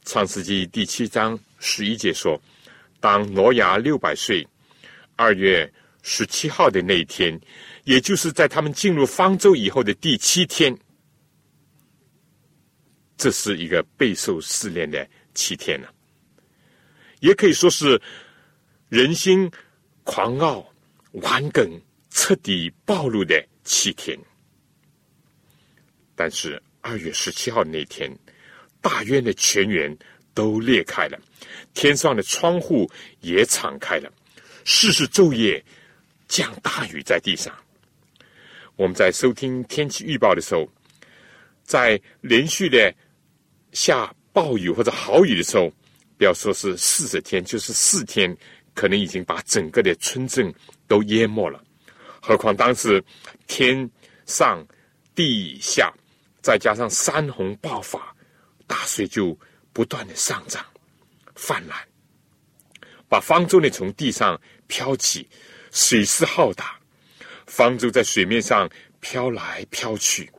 [0.06, 2.42] 创世纪第七章十一节说
[3.02, 4.48] ：“当挪亚六百岁，
[5.18, 5.70] 二月
[6.04, 7.38] 十七号的那一天。”
[7.84, 10.74] 也就是在他们进入方舟以后的第七天，
[13.18, 15.92] 这是一个备受试炼的七天了，
[17.20, 18.00] 也可以说是
[18.88, 19.52] 人心
[20.04, 20.66] 狂傲、
[21.14, 21.70] 顽梗
[22.12, 24.18] 彻底暴露的七天。
[26.22, 28.08] 但是二月十七号那天，
[28.80, 29.98] 大渊的泉源
[30.36, 31.20] 都裂开了，
[31.74, 32.88] 天上的窗户
[33.22, 34.14] 也敞开了，
[34.64, 35.66] 世事昼夜
[36.28, 37.52] 降大雨在地上。
[38.76, 40.70] 我们在收听天气预报的时候，
[41.64, 42.94] 在连续的
[43.72, 45.74] 下暴雨或者豪雨的时候，
[46.20, 48.38] 不要说是四十天，就是四天，
[48.76, 50.54] 可能已经把整个的村镇
[50.88, 51.64] 都淹没了。
[52.22, 53.04] 何况当时
[53.48, 53.90] 天
[54.28, 54.64] 上
[55.16, 55.92] 地下，
[56.42, 58.16] 再加上山洪爆发，
[58.68, 59.38] 大水就
[59.72, 60.66] 不断的上涨
[61.36, 61.78] 泛滥，
[63.08, 65.30] 把方舟呢从地上飘起，
[65.72, 66.80] 水势浩大。
[67.48, 68.70] 方舟在水面上
[69.02, 70.32] 飘来飘去，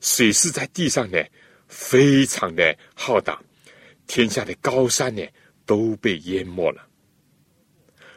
[0.00, 1.18] 水势在地上呢，
[1.66, 3.42] 非常的浩大，
[4.06, 5.26] 天下的高山呢
[5.66, 6.86] 都被淹没了。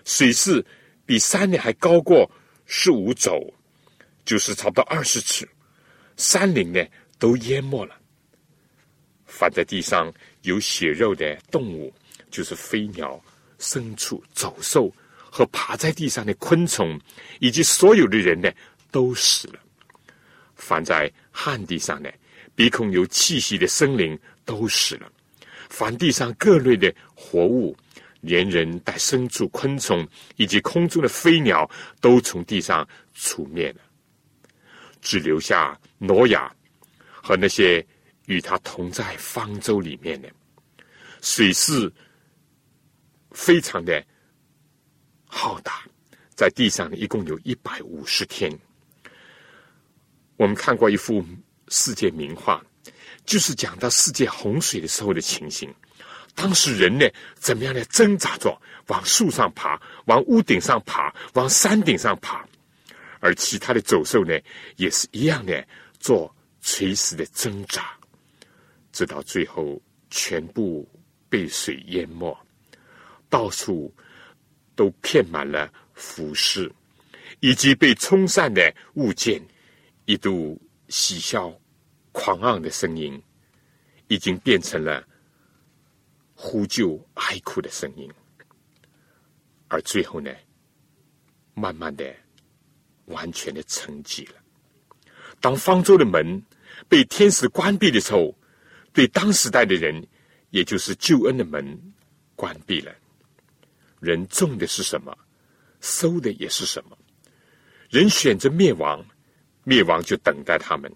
[0.03, 0.63] 水势
[1.07, 2.29] 比山呢还高过
[2.67, 3.51] 十五肘，
[4.23, 5.49] 就是差不多二十尺，
[6.17, 6.83] 山林呢
[7.19, 7.95] 都淹没了。
[9.25, 11.93] 凡在地上有血肉的动物，
[12.31, 13.23] 就是飞鸟、
[13.59, 14.93] 牲畜、走兽。
[15.37, 16.97] 和爬在地上的昆虫，
[17.41, 18.49] 以及所有的人呢，
[18.89, 19.59] 都死了。
[20.55, 22.09] 凡在旱地上呢，
[22.55, 25.11] 鼻孔有气息的生灵都死了。
[25.69, 27.75] 凡地上各类的活物，
[28.21, 33.81] 连人带牲畜、昆虫以及空中的飞鸟，都从地上除灭了。
[35.05, 36.51] 只留下挪亚
[37.21, 37.85] 和那些
[38.25, 40.27] 与他同在方舟里面的
[41.21, 41.93] 水势，
[43.29, 44.03] 非常的。
[45.27, 45.83] 浩大，
[46.33, 48.49] 在地上，一共有一百五十天。
[50.37, 51.23] 我们看过一幅
[51.67, 52.63] 世界名画，
[53.25, 55.73] 就是讲到世界洪水的时候的情形。
[56.33, 62.47] 当时人呢，怎么样的挣扎着往树上爬，往屋顶上爬，往山顶上爬，
[63.25, 64.39] 而其他的走兽呢，
[64.75, 65.67] 也是一样的
[65.99, 67.97] 做垂死的挣扎，
[68.91, 70.87] 直到最后全部
[71.27, 72.37] 被水淹没，
[73.27, 73.91] 到处。
[74.77, 76.69] 都片满了腐尸，
[77.39, 78.61] 以及被冲散的
[78.95, 79.41] 物件，
[80.03, 81.49] 一度喜笑、
[82.11, 83.17] 狂昂的声音，
[84.09, 85.01] 已经变成了
[86.33, 88.11] 呼救、哀哭的声音。
[89.69, 90.29] 而最后呢，
[91.53, 92.13] 慢慢的、
[93.05, 94.35] 完全的沉寂了。
[95.41, 96.41] 当方舟的门
[96.87, 98.35] 被天使关闭的时候，
[98.93, 100.05] 对当时代的人，
[100.49, 101.93] 也就是救恩的门
[102.35, 102.93] 关闭了。
[103.99, 105.15] 人种的是什么，
[105.81, 106.97] 收的也是什么。
[107.89, 109.05] 人选择灭亡，
[109.63, 110.91] 灭亡就等待他们。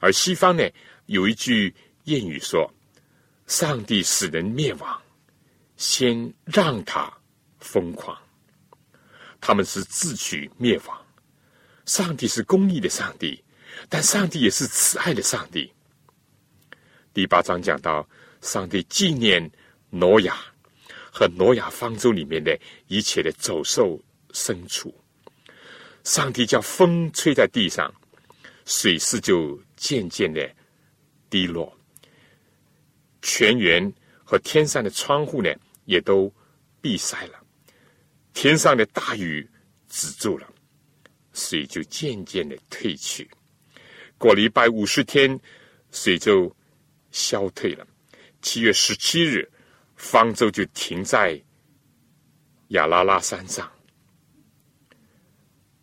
[0.00, 0.68] 而西方呢，
[1.06, 1.74] 有一句
[2.04, 2.72] 谚语说
[3.46, 5.02] ：“上帝使人灭亡，
[5.76, 7.12] 先让他
[7.58, 8.16] 疯狂。”
[9.40, 11.06] 他们是自取灭亡。
[11.88, 13.42] 上帝是公义的上帝，
[13.88, 15.72] 但上帝也是慈爱的上帝。
[17.14, 18.06] 第八章讲到，
[18.42, 19.50] 上帝纪念
[19.90, 20.36] 挪亚。
[21.10, 24.00] 和挪亚方舟里面的一切的走兽
[24.32, 24.94] 牲畜，
[26.04, 27.92] 上帝叫风吹在地上，
[28.66, 30.48] 水势就渐渐的
[31.28, 31.76] 低落，
[33.20, 35.52] 泉源和天上的窗户呢
[35.86, 36.32] 也都
[36.80, 37.40] 闭塞了，
[38.32, 39.48] 天上的大雨
[39.88, 40.46] 止住了，
[41.38, 43.30] 水就渐渐的退去。
[44.18, 45.38] 过了一百五十天，
[45.92, 46.52] 水就
[47.12, 47.86] 消退了，
[48.42, 49.48] 七月十七日，
[49.94, 51.40] 方舟就停在
[52.70, 53.70] 亚拉拉山上。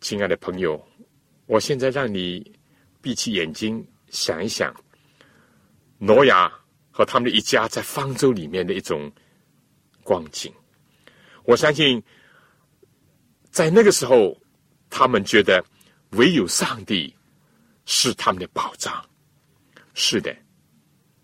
[0.02, 0.86] 亲爱的朋友，
[1.46, 2.52] 我现在让你
[3.00, 4.74] 闭起眼睛想一想，
[5.96, 6.52] 挪亚
[6.90, 9.10] 和他们的一家在方舟里面的一种
[10.04, 10.52] 光景。
[11.44, 12.02] 我相信，
[13.50, 14.38] 在那个时候，
[14.90, 15.64] 他们觉得
[16.10, 17.14] 唯有上帝
[17.84, 19.04] 是他们的保障。
[19.94, 20.36] 是的，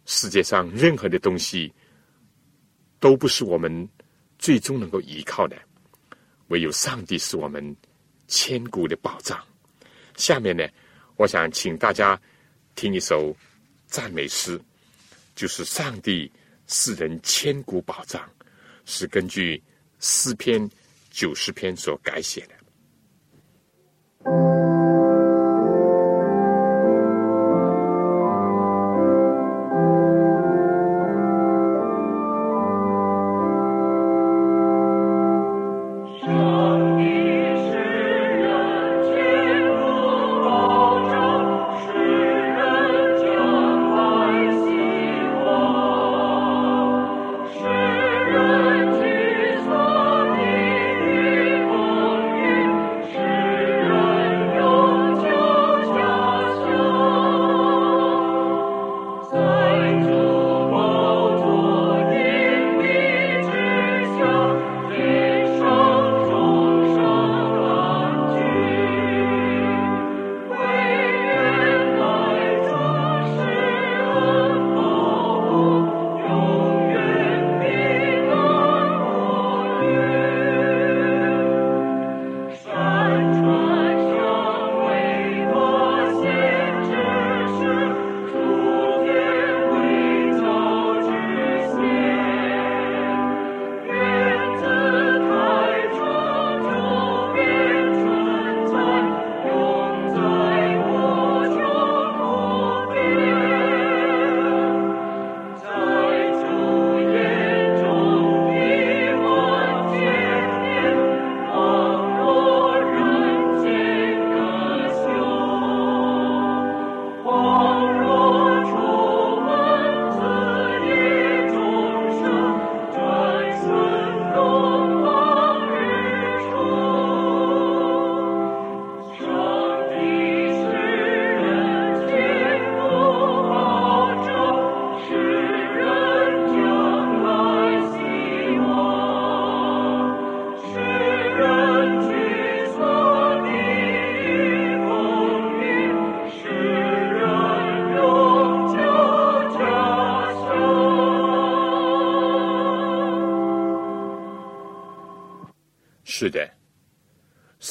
[0.07, 1.73] 世界上任何的东西
[2.99, 3.89] 都不是我们
[4.39, 5.57] 最终能够依靠的，
[6.49, 7.77] 唯有上帝是我们。
[8.29, 9.45] 千古的宝藏。
[10.17, 10.67] 下面呢，
[11.17, 12.19] 我想请大家
[12.75, 13.37] 听一首
[13.87, 14.59] 赞美诗，
[15.35, 16.33] 就是“上帝
[16.67, 18.27] 是人千古宝藏”，
[18.87, 19.63] 是根据
[20.01, 20.67] 诗篇
[21.11, 22.55] 九十篇所改写的。
[24.25, 24.52] 是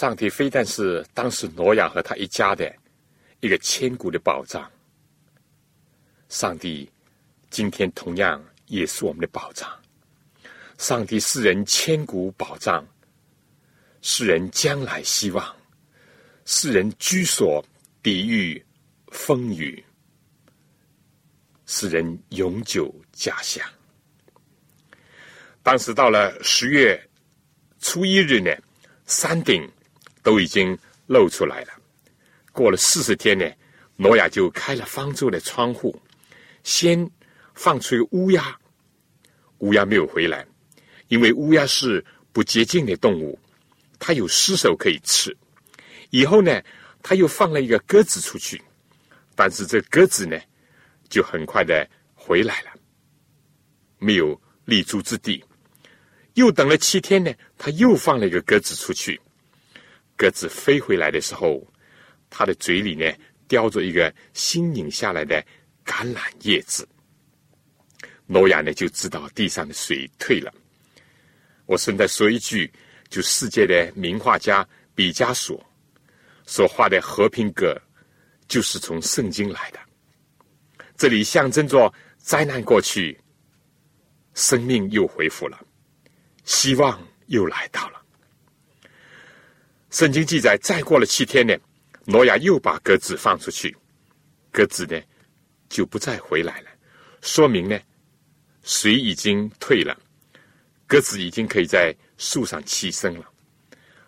[0.02, 2.76] 上帝非但是当时挪亚和他一家的
[3.40, 4.68] 一个千古的保障，
[6.28, 6.90] 上帝
[7.52, 9.70] 今天同样也是我们的保障。
[10.80, 12.84] 上帝是人千古保障，
[14.02, 15.56] 是人将来希望，
[16.46, 17.64] 是人居所
[18.02, 18.66] 抵御
[19.10, 19.86] 风雨，
[21.68, 23.64] 是人永久家乡。
[25.62, 27.00] 当时到了十月。
[27.80, 28.52] 初一日呢，
[29.06, 29.68] 山顶
[30.22, 31.74] 都已经露出来了。
[32.52, 33.50] 过了四十天呢，
[33.96, 36.02] 挪亚就开了方舟的窗户，
[36.64, 37.10] 先
[37.54, 38.58] 放出一个乌鸦。
[39.60, 40.46] 乌鸦没有回来，
[41.08, 42.04] 因为乌鸦是
[42.34, 43.40] 不洁净的动物，
[44.00, 45.36] 它有尸首可以吃。
[46.10, 46.62] 以后呢，
[47.02, 48.62] 他又放了一个鸽子出去，
[49.36, 50.38] 但是这鸽子呢，
[51.10, 52.72] 就很快的回来了，
[53.98, 55.44] 没有立足之地。
[56.34, 59.20] 又等了七天呢，他又放了一个鸽子出去。
[60.22, 61.68] 鸽子飞回来的时候，
[62.30, 63.12] 它的嘴里呢
[63.48, 65.44] 叼着一个新拧下来的
[65.84, 66.88] 橄榄叶子。
[68.28, 70.54] 诺亚呢就知道地上的水退了。
[71.66, 72.72] 我顺带说一句，
[73.10, 74.64] 就世界的名画家
[74.94, 75.60] 毕加索
[76.46, 77.76] 所画的和平鸽，
[78.48, 79.80] 就是从圣经来的。
[80.96, 83.20] 这里象征着灾难过去，
[84.36, 85.60] 生命又恢复了。
[86.44, 88.01] 希望又来到了。
[89.92, 91.54] 圣经记载，再过了七天呢，
[92.06, 93.76] 挪亚又把鸽子放出去，
[94.50, 95.00] 鸽子呢
[95.68, 96.70] 就不再回来了，
[97.22, 97.78] 说明呢
[98.64, 99.96] 水已经退了，
[100.88, 103.26] 鸽子已经可以在树上栖身了。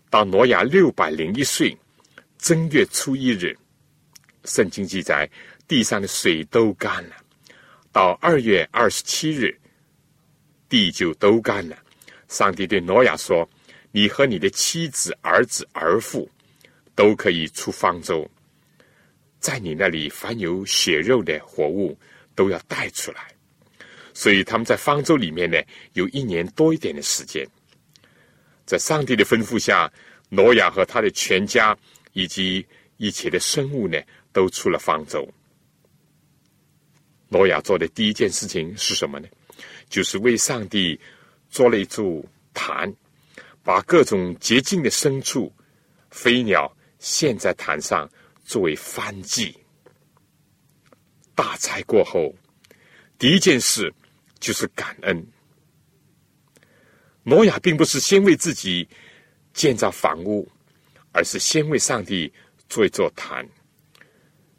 [0.10, 1.78] 到挪亚六百零一岁
[2.38, 3.58] 正月初一日，
[4.46, 5.30] 圣经记载
[5.68, 7.16] 地上的水都干了，
[7.92, 9.54] 到二月二十七日，
[10.70, 11.78] 地就都干了。
[12.30, 13.48] 上帝对挪亚说
[13.96, 16.28] ：“你和你的妻子、儿子、儿妇
[16.96, 18.28] 都可以出方舟，
[19.40, 21.96] 在你那里凡有血肉的活物
[22.34, 23.32] 都要带出来。”
[24.16, 25.60] 所以他们在方舟里面呢，
[25.94, 27.48] 有一年多一点的时间。
[28.66, 29.92] 在上帝的吩咐下，
[30.30, 31.78] 挪亚和他的全家
[32.14, 32.66] 以及
[32.98, 34.00] 一切的生物呢，
[34.32, 35.28] 都出了方舟。
[37.30, 39.28] 挪亚做的第一件事情是什么呢？
[39.88, 41.00] 就是为上帝
[41.50, 42.24] 做了一座
[42.54, 42.92] 坛，
[43.64, 45.52] 把各种洁净的牲畜、
[46.12, 48.10] 飞鸟献在坛上，
[48.44, 49.58] 作为燔祭。
[51.34, 52.36] 大灾过后，
[53.18, 53.92] 第一件事
[54.40, 55.26] 就是感恩。
[57.24, 58.88] 挪亚并不是先为自己
[59.54, 60.48] 建造房屋，
[61.14, 62.32] 而是先为上帝
[62.68, 63.48] 做一座坛，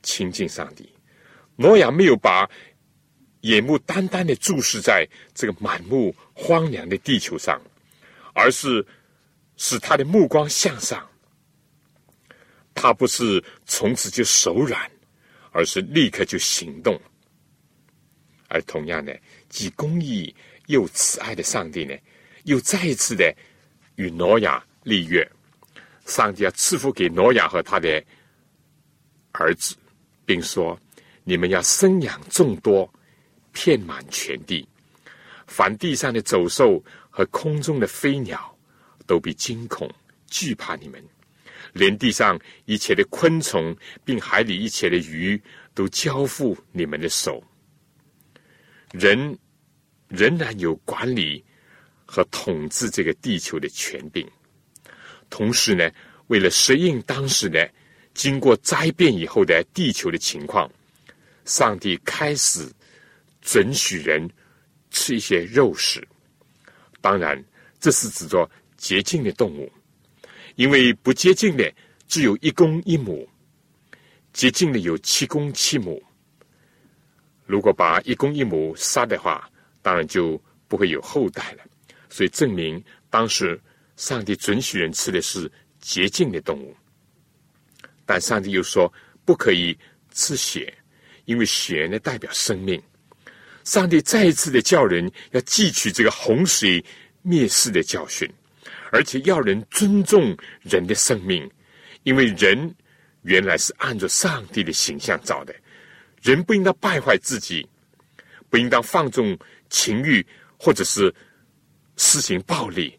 [0.02, 0.90] 亲近上帝。
[1.57, 2.50] 挪亚没有把
[3.42, 7.61] 眼目单单的注视在这个满目荒凉的地球上，
[8.35, 8.87] 而是
[9.57, 11.09] 使他的目光向上。
[12.74, 14.91] 他不是从此就手软，
[15.53, 17.01] 而是立刻就行动。
[18.49, 19.18] 而同样的，
[19.49, 20.35] 既公义
[20.66, 21.97] 又慈爱的上帝呢？
[22.45, 23.35] 又再一次的
[23.97, 25.26] 与挪亚立约，
[26.05, 28.05] 上帝要赐福给挪亚和他的
[29.32, 29.74] 儿子，
[30.26, 30.78] 并说
[31.24, 32.93] ：“你们要生养众多，
[33.53, 34.68] 遍满全地。
[35.47, 36.82] 凡地上的走兽
[37.17, 38.59] 和空中的飞鸟，
[39.07, 39.89] 都必惊恐
[40.27, 41.01] 惧怕你们；
[41.73, 45.41] 连地上一切的昆虫，并海里一切的鱼，
[45.75, 47.41] 都交付你们的手。
[48.91, 49.39] 人
[50.09, 51.45] 仍然有管理。”
[52.07, 54.29] 和统治这个地球的权柄，
[55.31, 55.91] 同时呢，
[56.27, 57.59] 为了适应当时呢，
[58.12, 60.71] 经过灾变以后的地球的情况，
[61.47, 62.71] 上帝开始
[63.41, 64.31] 准许人
[64.91, 66.07] 吃一些肉食。
[67.05, 67.44] 当然，
[67.78, 69.70] 这是指着洁净的动物，
[70.55, 71.70] 因为不洁净的
[72.09, 73.28] 只有一公一母，
[74.32, 76.02] 洁净的有七公七母。
[77.44, 79.46] 如果把一公一母杀的话，
[79.82, 81.62] 当然就不会有后代了。
[82.09, 83.61] 所以证明，当时
[83.96, 85.52] 上帝准许人吃的是
[85.82, 86.74] 洁净的动物，
[88.07, 88.90] 但上帝又说
[89.26, 89.78] 不可以
[90.11, 90.72] 吃血，
[91.26, 92.82] 因为血呢代表生命。
[93.65, 96.85] 上帝再一次的叫人要汲取这个洪水
[97.23, 98.31] 灭世的教训，
[98.93, 101.51] 而且要人尊重人的生命，
[102.05, 102.75] 因为人
[103.23, 105.55] 原来是按照上帝的形象造的，
[106.23, 107.67] 人不应当败坏自己，
[108.49, 109.37] 不应当放纵
[109.69, 110.25] 情欲，
[110.57, 111.12] 或者是。
[111.97, 112.99] 施行暴力，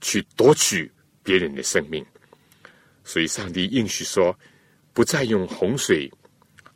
[0.00, 0.88] 去夺取
[1.24, 2.06] 别人的生命，
[3.02, 4.32] 所以上帝应许说，
[4.92, 6.08] 不再用洪水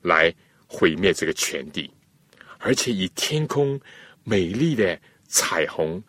[0.02, 0.34] 来
[0.66, 1.88] 毁灭这个全地，
[2.60, 3.80] 而且以天空
[4.22, 4.96] 美丽的
[5.26, 6.00] 彩虹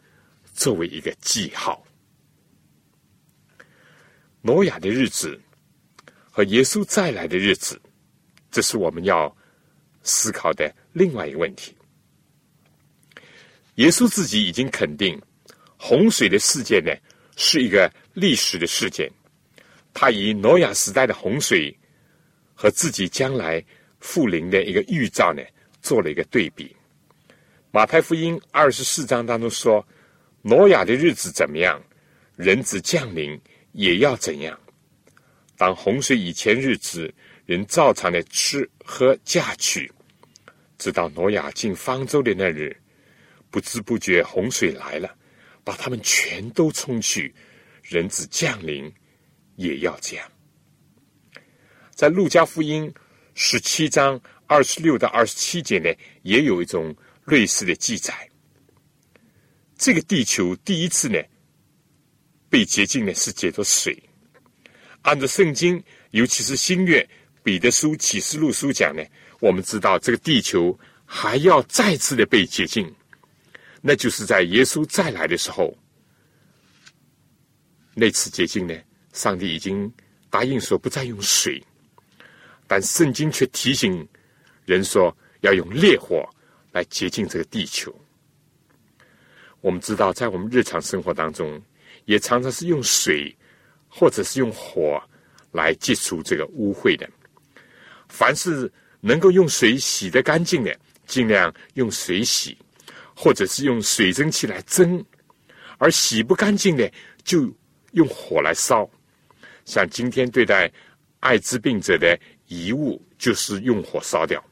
[0.54, 1.84] 作为一个记号。
[4.41, 5.39] 挪亚的日子
[6.30, 7.80] 和耶稣再来的日子，
[8.52, 9.36] 这是我们要
[10.04, 11.76] 思考的另外一个问题。
[13.76, 15.20] 耶稣自己已经肯定，
[15.78, 16.91] 洪水的事件呢
[17.38, 19.10] 是一个历史的事件。
[19.93, 21.76] 他以挪亚时代的洪水
[22.54, 23.64] 和自己将来
[23.99, 25.41] 复临的一个预兆呢
[25.82, 26.75] 做了一个对比。
[27.71, 29.86] 马太福音二十四章当中说，
[30.41, 31.82] 挪亚的日子怎么样，
[32.36, 33.39] 人子降临
[33.71, 34.59] 也要怎样。
[35.57, 37.13] 当洪水以前日子，
[37.45, 39.91] 人照常的吃喝嫁娶，
[40.77, 42.75] 直到挪亚进方舟的那日。
[43.49, 45.13] 不知不觉，洪水来了，
[45.63, 47.34] 把他们全都冲去。
[47.84, 48.91] 人子降临，
[49.55, 50.32] 也要这样。
[51.93, 52.91] 在路加福音
[53.36, 54.19] 十七章
[54.52, 55.89] 二十六到二十七节呢，
[56.24, 56.93] 也有一种
[57.24, 58.14] 类似的记载。
[59.78, 61.18] 这个地球第一次呢
[62.49, 63.97] 被洁净呢，是借着水。
[65.04, 67.10] 按照圣经，尤其是新约
[67.41, 69.02] 彼得书启示录书讲呢，
[69.39, 72.93] 我们知道这个地球还要再次的被洁净。
[73.80, 75.74] 那就是在耶稣再来的时候，
[77.95, 78.76] 那次洁净呢？
[79.14, 79.89] 上帝已经
[80.30, 81.64] 答应说不再用水，
[82.68, 84.06] 但圣经却提醒
[84.66, 86.28] 人说要用烈火
[86.72, 87.93] 来洁净这个地球。
[89.62, 91.62] 我们知道，在我们日常生活当中，
[92.05, 93.36] 也常常是用水
[93.88, 95.01] 或者是用火
[95.51, 97.09] 来接除这个污秽的。
[98.09, 102.57] 凡是能够用水洗得干净的，尽量用水洗。
[103.14, 105.03] 或者是用水蒸气来蒸，
[105.78, 106.91] 而洗不干净的
[107.24, 107.53] 就
[107.91, 108.89] 用火来烧。
[109.64, 110.72] 像今天对待
[111.20, 114.43] 艾滋病者的遗物，就是用火烧掉。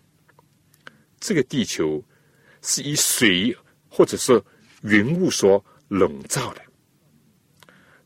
[1.19, 2.03] 这个地球
[2.61, 3.55] 是以水
[3.87, 4.41] 或者是
[4.83, 6.61] 云雾所笼罩的。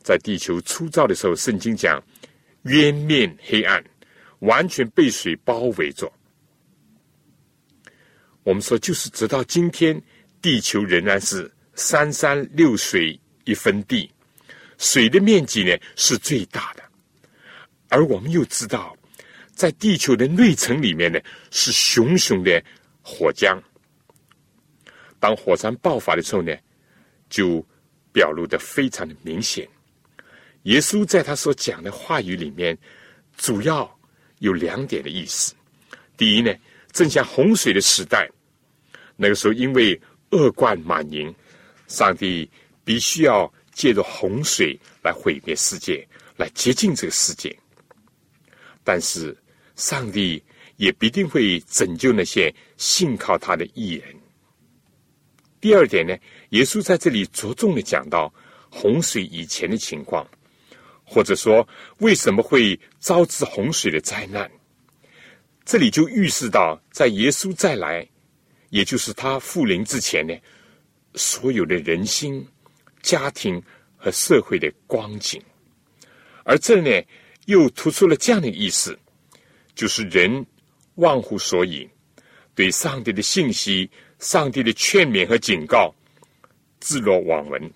[0.02, 2.04] 在地球初造的时候，圣经讲
[2.64, 3.84] 渊面黑暗，
[4.40, 6.12] 完全被水包围着。
[8.44, 10.02] 我们说，就是直到今天，
[10.42, 14.12] 地球仍然是三山六水一分地，
[14.78, 16.84] 水的面积呢是最大的。
[17.88, 18.94] 而我们又知道，
[19.54, 21.18] 在地球的内层里面呢
[21.52, 22.62] 是熊熊的
[23.04, 23.62] 火浆。
[25.20, 26.56] 当火山爆发的时候呢，
[27.30, 27.64] 就
[28.12, 29.68] 表露的非常的明显。
[30.64, 32.76] 耶稣在他所讲的话语里面，
[33.38, 34.00] 主要
[34.40, 35.54] 有两点的意思。
[36.18, 36.52] 第一呢。
[36.94, 38.30] 正像洪水的时代，
[39.16, 40.00] 那个时候因为
[40.30, 41.34] 恶贯满盈，
[41.88, 42.48] 上帝
[42.84, 47.58] 必须要借着洪水来毁灭世界，来洁净这个世界。
[48.84, 49.36] 但是
[49.76, 50.40] 上帝
[50.78, 54.16] 也必定会拯救那些信靠他的艺人。
[55.62, 56.18] 第二点呢，
[56.50, 58.34] 耶稣在这里着重的讲到
[58.70, 60.28] 洪水以前的情况，
[61.06, 61.68] 或者说
[62.00, 64.52] 为什么会招致洪水的灾难。
[65.64, 68.06] 这里就预示到，在耶稣再来，
[68.70, 70.36] 也就是他复临之前呢，
[71.16, 72.46] 所有的人心、
[73.02, 73.62] 家庭
[73.96, 75.42] 和社会的光景。
[76.44, 76.90] 而这呢，
[77.46, 79.00] 又突出了这样的意思，
[79.74, 80.46] 就是人
[80.96, 81.90] 忘乎所以，
[82.54, 83.90] 对上帝的信息、
[84.20, 85.94] 上帝的劝勉和警告
[86.80, 87.72] 置若罔闻。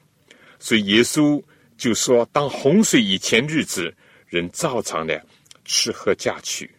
[0.59, 1.41] 所以耶稣
[1.77, 3.93] 就说：“当洪水以前日子，
[4.27, 5.23] 人照常的
[5.65, 6.69] 吃喝嫁娶。”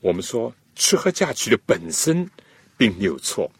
[0.00, 2.28] 我们说吃喝嫁娶的本身
[2.76, 3.50] 并没有错，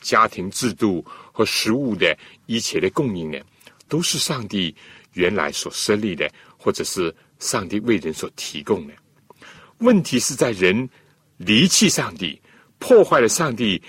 [0.00, 2.16] 家庭制度和食物的
[2.46, 3.38] 一切的供应呢，
[3.88, 4.74] 都是上帝
[5.12, 8.94] 原来所设立的，或者是上帝为人所提供的。
[9.78, 10.88] 问题是在人
[11.36, 12.40] 离弃上帝，
[12.78, 13.82] 破坏了上帝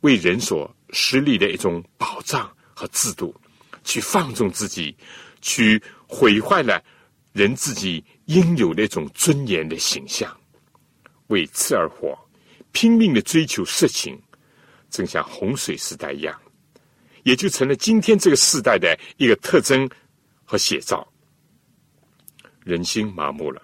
[0.00, 3.34] 为人所设立的一种保障和制度，
[3.84, 4.96] 去放纵自己，
[5.40, 6.82] 去毁坏了
[7.32, 10.36] 人自己应有的一种尊严的形象。
[11.28, 12.18] 为吃而活，
[12.72, 14.20] 拼命的追求色情，
[14.90, 16.38] 正像洪水时代一样，
[17.22, 19.88] 也就成了今天这个时代的一个特征
[20.44, 21.06] 和写照。
[22.64, 23.62] 人心麻木了，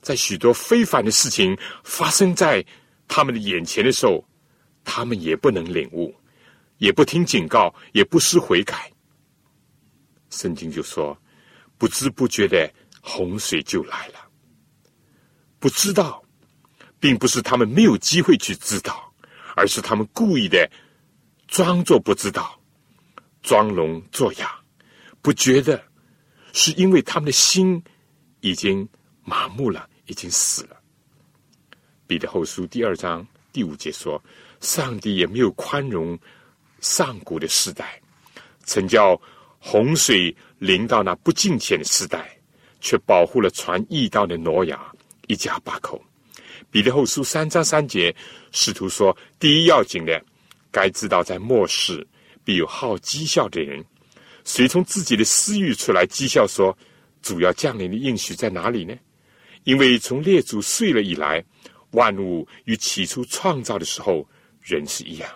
[0.00, 2.64] 在许多非凡的事情发生在
[3.06, 4.24] 他们的眼前的时候，
[4.84, 6.14] 他们也不能领悟，
[6.78, 8.90] 也不听警告，也不思悔改。
[10.30, 11.16] 圣经就说：
[11.78, 14.28] 不知不觉的洪水就来了，
[15.58, 16.22] 不知道。
[17.02, 19.10] 并不是他们没有机会去知道，
[19.56, 20.70] 而是他们故意的
[21.48, 22.60] 装作不知道，
[23.40, 24.60] 装聋作哑，
[25.22, 25.82] 不觉得
[26.52, 27.82] 是因为他们的心
[28.40, 28.86] 已经
[29.30, 30.76] 麻木了，已经死了。
[32.08, 34.20] 彼得后书第二章第五节说
[34.60, 36.18] ：“上帝也没有宽容
[36.80, 38.02] 上古的时代，
[38.64, 39.20] 曾叫
[39.60, 42.36] 洪水临到那不敬虔的时代，
[42.80, 44.92] 却保护了传义道的挪亚
[45.28, 46.02] 一家八口。”
[46.72, 48.12] 彼得后书三章三节，
[48.50, 50.20] 试图说：第一要紧的，
[50.72, 52.04] 该知道在末世
[52.42, 53.84] 必有好讥笑的人，
[54.42, 56.76] 随从自己的私欲出来讥笑说：
[57.22, 58.92] 主要降临的应许在哪里呢？
[59.70, 61.44] 因为从列祖睡了以来，
[61.92, 64.28] 万物与起初创造的时候
[64.60, 65.30] 人是一样，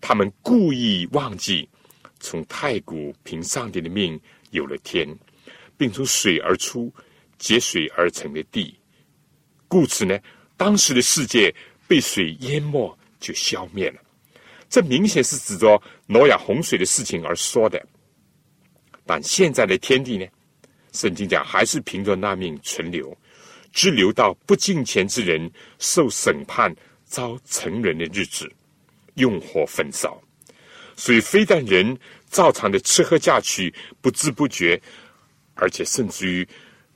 [0.00, 1.68] 他们故意忘记
[2.18, 4.18] 从太古凭上帝的命
[4.52, 5.06] 有了天，
[5.76, 6.90] 并从水而出、
[7.36, 8.74] 结水而成的地，
[9.68, 10.18] 故此呢。
[10.56, 11.54] 当时的世界
[11.86, 14.00] 被水淹没，就消灭了。
[14.70, 17.86] 这明显是指着挪亚洪水的事情而说的。
[19.04, 20.24] 但现在的天地呢？
[20.94, 23.14] 圣经讲还是凭着那命存留，
[23.78, 25.48] 滞留到不敬虔之人
[25.78, 26.74] 受审判、
[27.04, 28.50] 遭成人的日子，
[29.14, 30.20] 用火焚烧。
[30.96, 31.96] 所以，非但人
[32.28, 34.82] 照常的吃喝嫁娶，不知不觉，
[35.54, 36.44] 而且甚至于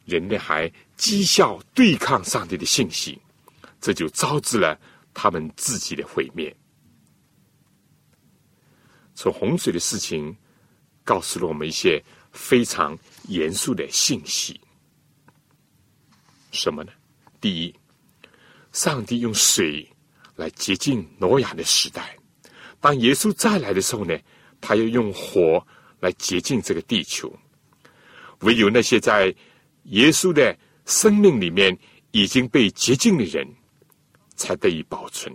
[0.06, 0.68] 人类还
[0.98, 3.16] 讥笑、对抗上帝的信息。
[3.80, 4.76] 这就招致了
[5.14, 6.52] 他们自己的毁灭。
[9.14, 10.36] 从洪水的事情
[11.04, 12.02] 告诉了我们一些
[12.32, 14.60] 非常严肃的信息。
[16.52, 16.92] 什么呢？
[17.40, 17.74] 第一，
[18.70, 19.84] 上帝用水
[20.36, 22.02] 来洁净挪亚的时代；
[22.80, 24.16] 当耶稣再来的时候呢，
[24.60, 25.66] 他要用火
[25.98, 27.34] 来洁净这个地球。
[28.42, 29.34] 唯有那些在
[29.86, 31.76] 耶稣的生命里面
[32.12, 33.44] 已经被洁净的人。
[34.34, 35.32] 才得以保存。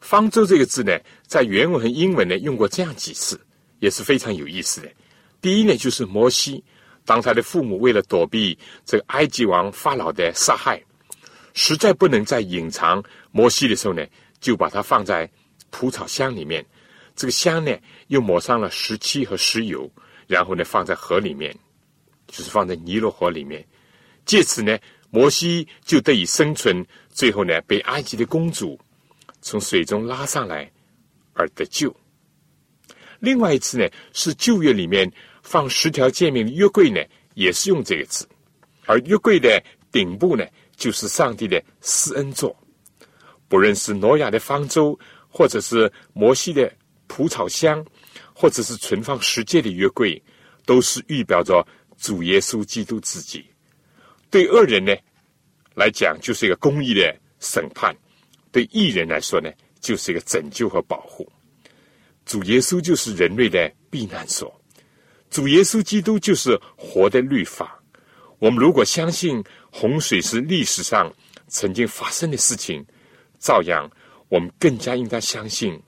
[0.00, 3.38] 方舟这个字呢，在原文和英文呢用过这样几次，
[3.80, 4.90] 也是非常有意思的。
[5.42, 6.64] 第一呢，就是摩西，
[7.06, 10.82] 当他的父母为了躲避这个埃及王法老的杀害，
[11.54, 14.04] 实在不能再隐藏摩西的时候呢，
[14.40, 15.30] 就把它放在
[15.70, 16.64] 蒲草箱里面。
[17.14, 17.74] 这个箱呢，
[18.08, 19.90] 又抹上了石漆和石油，
[20.26, 21.56] 然后呢，放在河里面，
[22.26, 23.64] 就是放在尼罗河里面。
[24.26, 24.76] 借此呢，
[25.08, 26.84] 摩西就得以生存。
[27.08, 28.78] 最后呢，被埃及的公主
[29.40, 30.70] 从水中拉上来
[31.32, 31.94] 而得救。
[33.18, 35.10] 另外一次呢，是旧约里面
[35.46, 37.00] 放十条诫命的约柜呢，
[37.34, 38.28] 也是用这个字。
[38.84, 40.44] 而约柜的顶部呢，
[40.76, 42.54] 就是上帝的施恩座。
[43.48, 46.70] 不论是挪亚的方舟，或者是摩西的。
[47.08, 47.86] 蒲草箱，
[48.34, 50.20] 或者是存放十诫的约柜，
[50.64, 51.64] 都是预表着
[51.96, 53.46] 主耶稣基督自己。
[54.28, 54.92] 对恶人呢
[55.76, 57.94] 来讲，就是一个公义的审判；
[58.50, 61.30] 对义人来说呢，就是一个拯救和保护。
[62.26, 64.52] 主耶稣就是人类的避难所，
[65.36, 67.78] 主耶稣基督就是活的律法。
[68.38, 71.14] 我们如果相信洪水是历史上
[71.46, 72.82] 曾经发生的事情，
[73.38, 73.86] 照样，
[74.30, 75.78] 我们更加应该相信。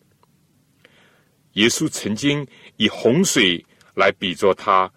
[1.54, 2.46] 耶稣曾经
[2.76, 4.92] 以洪水来比作他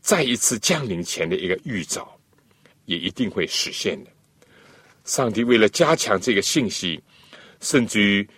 [0.00, 2.18] 再一次降临前的一个预兆，
[2.86, 4.10] 也一定会实现的。
[5.04, 7.00] 上帝为了加强这个信息，
[7.60, 8.28] 甚至于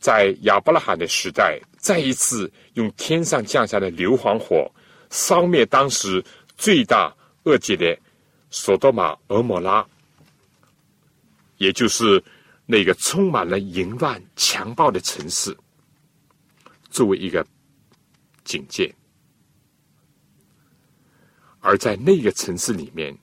[0.00, 4.68] 在亚伯拉罕的时代，再一次用天上降下的硫磺火，
[5.10, 6.24] 烧灭当时
[6.56, 7.96] 最大恶极的
[8.50, 9.86] 索多玛、俄摩拉，
[11.58, 12.22] 也就是
[12.64, 15.54] 那个充满了淫乱、强暴的城市。
[16.88, 17.46] 作为一个
[18.42, 18.92] 警戒，
[21.60, 23.16] 而在那个城市里面，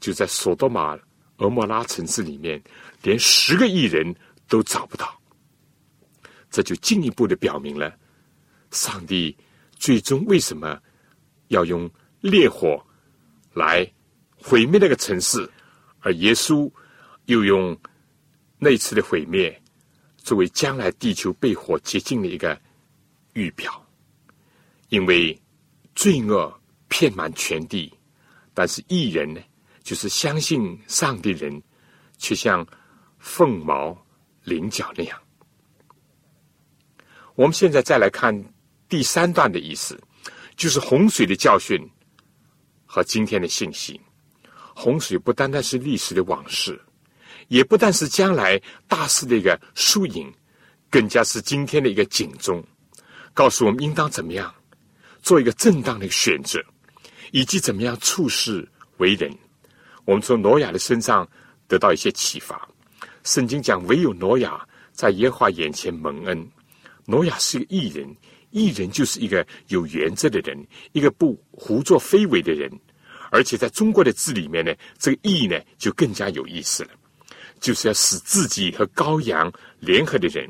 [0.00, 0.98] 就在索多玛、
[1.38, 2.62] 俄摩拉城市里面，
[3.02, 4.14] 连十个亿人
[4.48, 5.20] 都找不到。
[6.54, 7.92] 这就进一步的表明了，
[8.70, 9.36] 上帝
[9.76, 10.80] 最终为什么
[11.48, 11.90] 要用
[12.20, 12.80] 烈火
[13.54, 13.84] 来
[14.36, 15.50] 毁灭那个城市，
[15.98, 16.70] 而耶稣
[17.24, 17.76] 又用
[18.56, 19.60] 那次的毁灭
[20.18, 22.56] 作为将来地球被火洁净的一个。
[23.32, 23.84] 预表，
[24.90, 25.36] 因为
[25.96, 27.92] 罪恶遍满全地，
[28.54, 29.40] 但是异人呢，
[29.82, 31.60] 就是相信上帝人，
[32.16, 32.64] 却像
[33.18, 34.06] 凤毛
[34.44, 35.20] 麟角那样。
[37.34, 38.32] 我们现在再来看
[38.88, 40.00] 第三段的意思，
[40.56, 41.78] 就是洪水的教训
[42.86, 44.00] 和今天的信息。
[44.72, 46.80] 洪水不单单是历史的往事，
[47.48, 50.32] 也不但是将来大事的一个输赢，
[50.90, 52.62] 更加是今天的一个警钟。
[53.32, 54.54] 告诉我们应当怎么样
[55.20, 56.64] 做一个正当的选择，
[57.32, 58.68] 以及怎么样处事
[58.98, 59.36] 为人。
[60.04, 61.28] 我们从挪亚的身上
[61.66, 62.68] 得到一些启发。
[63.24, 66.48] 圣经讲，唯有挪亚在耶和华眼前蒙恩。
[67.06, 68.16] 挪亚是个艺人，
[68.50, 72.70] 艺人就是一个有原则的人，一个不胡作非为的人。
[73.30, 76.90] 而且在中国的字里面呢，这个“义”呢就更加有意思了，
[77.58, 80.48] 就是要使自己和羔羊联合的人。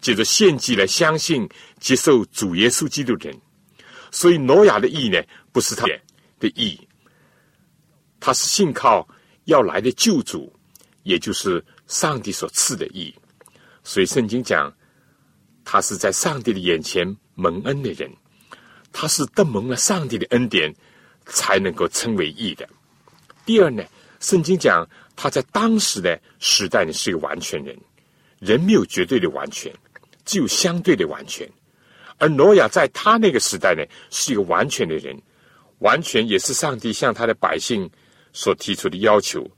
[0.00, 1.48] 借着献祭来相信、
[1.80, 3.40] 接受主耶稣基督的人，
[4.12, 5.20] 所以挪亚的义呢，
[5.52, 5.86] 不是他
[6.38, 6.78] 的义，
[8.20, 9.08] 他是信靠
[9.46, 10.52] 要来的救主，
[11.02, 13.12] 也就是上帝所赐的义。
[13.82, 14.72] 所以圣经讲，
[15.68, 17.04] 他是在上帝的眼前
[17.34, 18.08] 蒙恩的人，
[18.92, 20.72] 他是得蒙了上帝的恩典，
[21.26, 22.66] 才能够称为义的。
[23.44, 23.82] 第二呢，
[24.20, 27.76] 圣经讲他在当时的时代呢是一个完全人，
[28.38, 29.72] 人没有绝对的完全。
[30.24, 31.48] 只有相对的完全，
[32.18, 35.16] 而挪亚在他那个时代呢，是一个完全的人，
[35.78, 37.88] 完全也是上帝向他的百姓
[38.32, 39.48] 所提出的要求。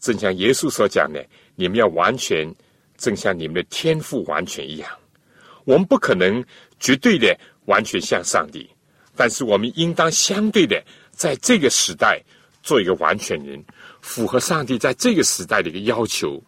[0.00, 2.52] 正像耶稣所讲的：“你们要完全，
[2.96, 4.90] 正像你们的天赋完全一样。”
[5.66, 6.42] 我们不可能
[6.78, 8.70] 绝对的完全像上帝，
[9.16, 12.22] 但是我们应当相对的在这个时代
[12.62, 13.62] 做一个完全人，
[14.00, 16.40] 符合上帝在这个时代的一个要求。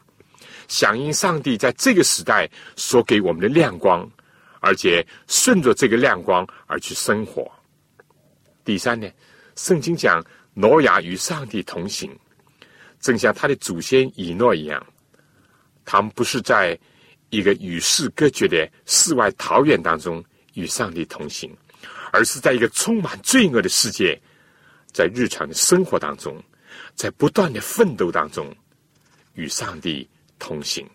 [0.69, 4.09] 响应上帝在这个时代所给我们的亮光，
[4.61, 7.51] 而且顺着这个亮光而去生活。
[8.65, 9.09] 第三呢，
[9.57, 12.15] 圣经讲挪亚与上帝同行，
[13.01, 14.87] 正像他的祖先以诺一样，
[15.85, 16.79] 他们不是在
[17.31, 20.25] 一个与世隔绝的世外桃源当中
[20.55, 21.55] 与上帝同行，
[22.13, 24.21] 而是在一个充满罪恶的世界，
[24.93, 26.43] 在日常的生活当中，
[26.95, 28.55] 在不断的奋斗当中
[29.35, 30.09] 与上帝。
[30.41, 30.89] 同行，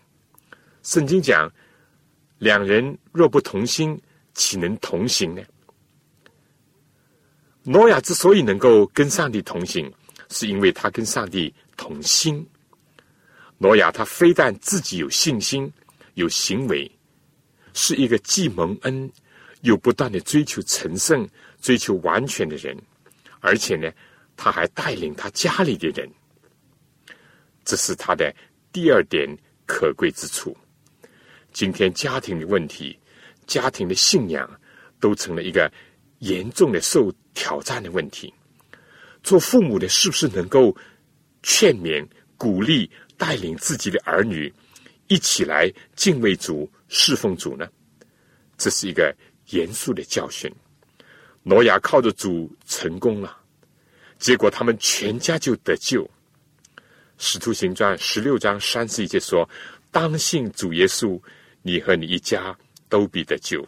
[0.84, 1.52] 圣经讲，
[2.38, 4.02] 两人若不同心，
[4.34, 5.42] 岂能同行呢？
[7.64, 9.94] 诺亚之所以能够跟上帝同行，
[10.30, 12.50] 是因为他跟上帝同心。
[13.58, 15.70] 诺亚他非但自己有信心、
[16.14, 16.90] 有行为，
[17.74, 19.12] 是一个既蒙恩
[19.62, 21.28] 又不断的追求成圣、
[21.62, 22.78] 追求完全的人，
[23.40, 23.92] 而且呢，
[24.36, 26.10] 他还带领他家里的人，
[27.66, 28.34] 这是他的。
[28.72, 29.30] 第二点
[29.68, 30.58] 可贵之处，
[31.52, 32.98] 今天家庭的问题、
[33.46, 34.50] 家庭的信仰，
[35.00, 35.72] 都成了一个
[36.20, 38.34] 严重的受挑战的问题。
[39.22, 40.76] 做父母的，是不是能够
[41.44, 42.04] 劝勉、
[42.36, 44.52] 鼓励、带领自己的儿女
[45.14, 47.70] 一起来敬畏主、侍奉主呢？
[48.58, 49.16] 这是一个
[49.50, 50.52] 严肃的教训。
[51.44, 53.38] 挪亚靠着主成功了，
[54.18, 56.10] 结果他们全家就得救。
[57.20, 59.48] 使徒行传十六章三十一节说
[59.92, 61.22] ：“当信主耶稣。”
[61.66, 62.54] 你和你一家
[62.90, 63.66] 都必得救，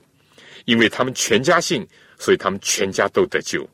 [0.66, 1.88] 因为他们全家信，
[2.20, 3.66] 所以他们全家都得救。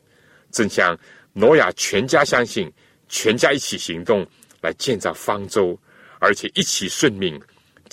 [0.52, 0.96] 正像
[1.32, 2.72] 挪亚全家相信，
[3.08, 4.24] 全家一起行动
[4.60, 5.76] 来建造方舟，
[6.20, 7.40] 而且一起顺命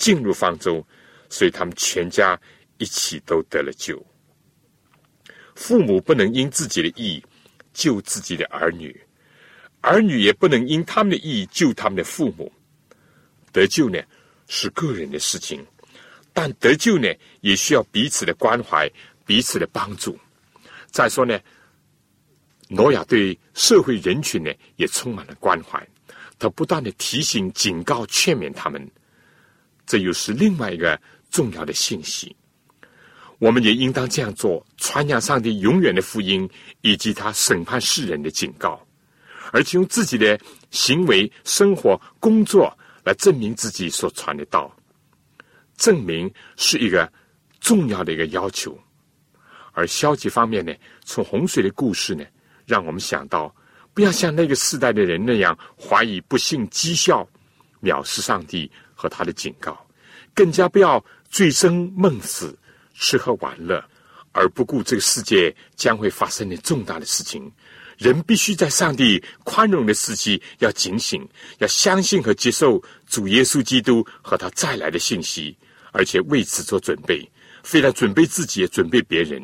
[0.00, 0.82] 进入方舟，
[1.28, 2.40] 所以他们全家
[2.78, 4.02] 一起都得了救。
[5.54, 7.22] 父母不能因自己的意
[7.74, 8.98] 救自己的儿女，
[9.82, 12.50] 儿女也不能因他们的意救他们的父母。
[13.52, 14.00] 得救呢，
[14.48, 15.62] 是个人的事情。
[16.32, 18.90] 但得救呢，也需要彼此的关怀、
[19.26, 20.18] 彼此的帮助。
[20.90, 21.38] 再说呢，
[22.68, 25.86] 诺亚对社会人群呢也充满了关怀，
[26.38, 28.90] 他不断的提醒、警告、劝勉他们。
[29.90, 30.96] 这又是另外一个
[31.32, 32.36] 重要的信息。
[33.40, 36.48] 我们也应当这样做，传扬上帝永远的福音，
[36.82, 38.80] 以及他审判世人的警告，
[39.50, 40.38] 而且用自己的
[40.70, 42.72] 行为、生活、工作
[43.02, 44.72] 来证明自己所传的道。
[45.76, 47.12] 证明是一个
[47.58, 48.78] 重要的一个要求，
[49.72, 50.72] 而消极方面呢，
[51.04, 52.24] 从洪水的故事呢，
[52.64, 53.52] 让我们想到
[53.92, 57.28] 不要像那个时代的人那样怀疑、不信、讥笑、
[57.82, 58.70] 藐视上帝
[59.00, 59.86] 和他的警告，
[60.34, 62.54] 更加不要醉生梦死、
[62.92, 63.82] 吃喝玩乐，
[64.32, 67.50] 而不顾这个世界将会发生的重大的事情。
[67.96, 71.26] 人必须在上帝宽容的时期要警醒，
[71.60, 75.56] 要相信和接受主耶稣基督和他再来的信息。
[75.92, 77.26] 而且为此做准备，
[77.62, 79.42] 非但准备自己，也准备别人，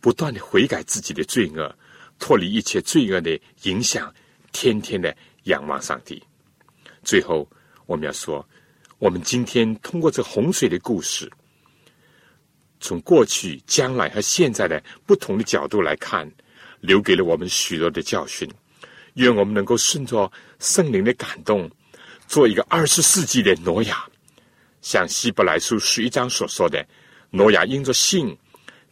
[0.00, 1.76] 不断的悔改自己的罪恶，
[2.20, 4.14] 脱离一切罪恶的影响，
[4.52, 6.22] 天天的仰望上帝。
[7.02, 7.50] 最后，
[7.84, 8.46] 我们要说，
[9.02, 11.28] 我们今天通过这洪水的故事，
[12.78, 16.30] 从过去、将来和现在的不同的角度来看，
[16.78, 18.48] 留给了我们许多的教训。
[19.14, 20.30] 愿我们能够顺着
[20.60, 21.68] 圣灵的感动，
[22.28, 24.08] 做一个二十世纪的挪亚。
[24.82, 26.86] 像希伯来书十一章所说的，
[27.30, 28.38] 挪亚因着信，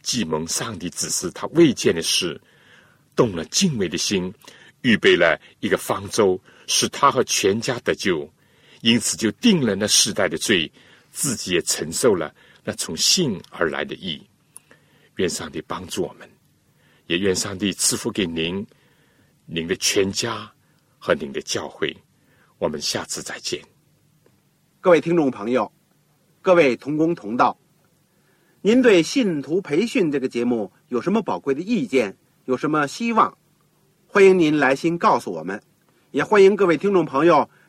[0.01, 2.37] 既蒙上帝指示他未见的事，
[3.15, 4.33] 动了敬畏的心，
[4.81, 6.37] 预备了一个方舟，
[6.67, 8.29] 使他和全家得救，
[8.81, 10.71] 因此就定了那世代的罪，
[11.11, 14.21] 自己也承受了那从信而来的义。
[15.17, 16.29] 愿上帝帮助我们，
[17.07, 18.65] 也愿上帝赐福给您、
[19.45, 20.51] 您的全家
[20.97, 21.95] 和您的教会。
[22.57, 23.61] 我们下次再见，
[24.79, 25.71] 各位听众朋友。
[26.43, 27.55] 各位同工同道，
[28.61, 32.17] 您对信徒培训这个节目有什么宝贵的意见？
[32.45, 33.37] 有什么希望？
[34.07, 35.61] 欢迎您来信告诉我们，
[36.09, 37.47] 也欢迎各位听众朋友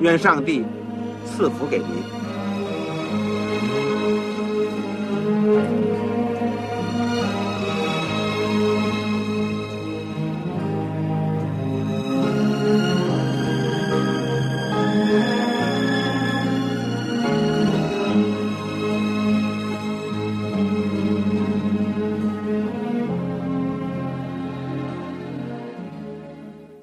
[0.00, 0.64] 愿上帝
[1.26, 2.17] 赐福给您。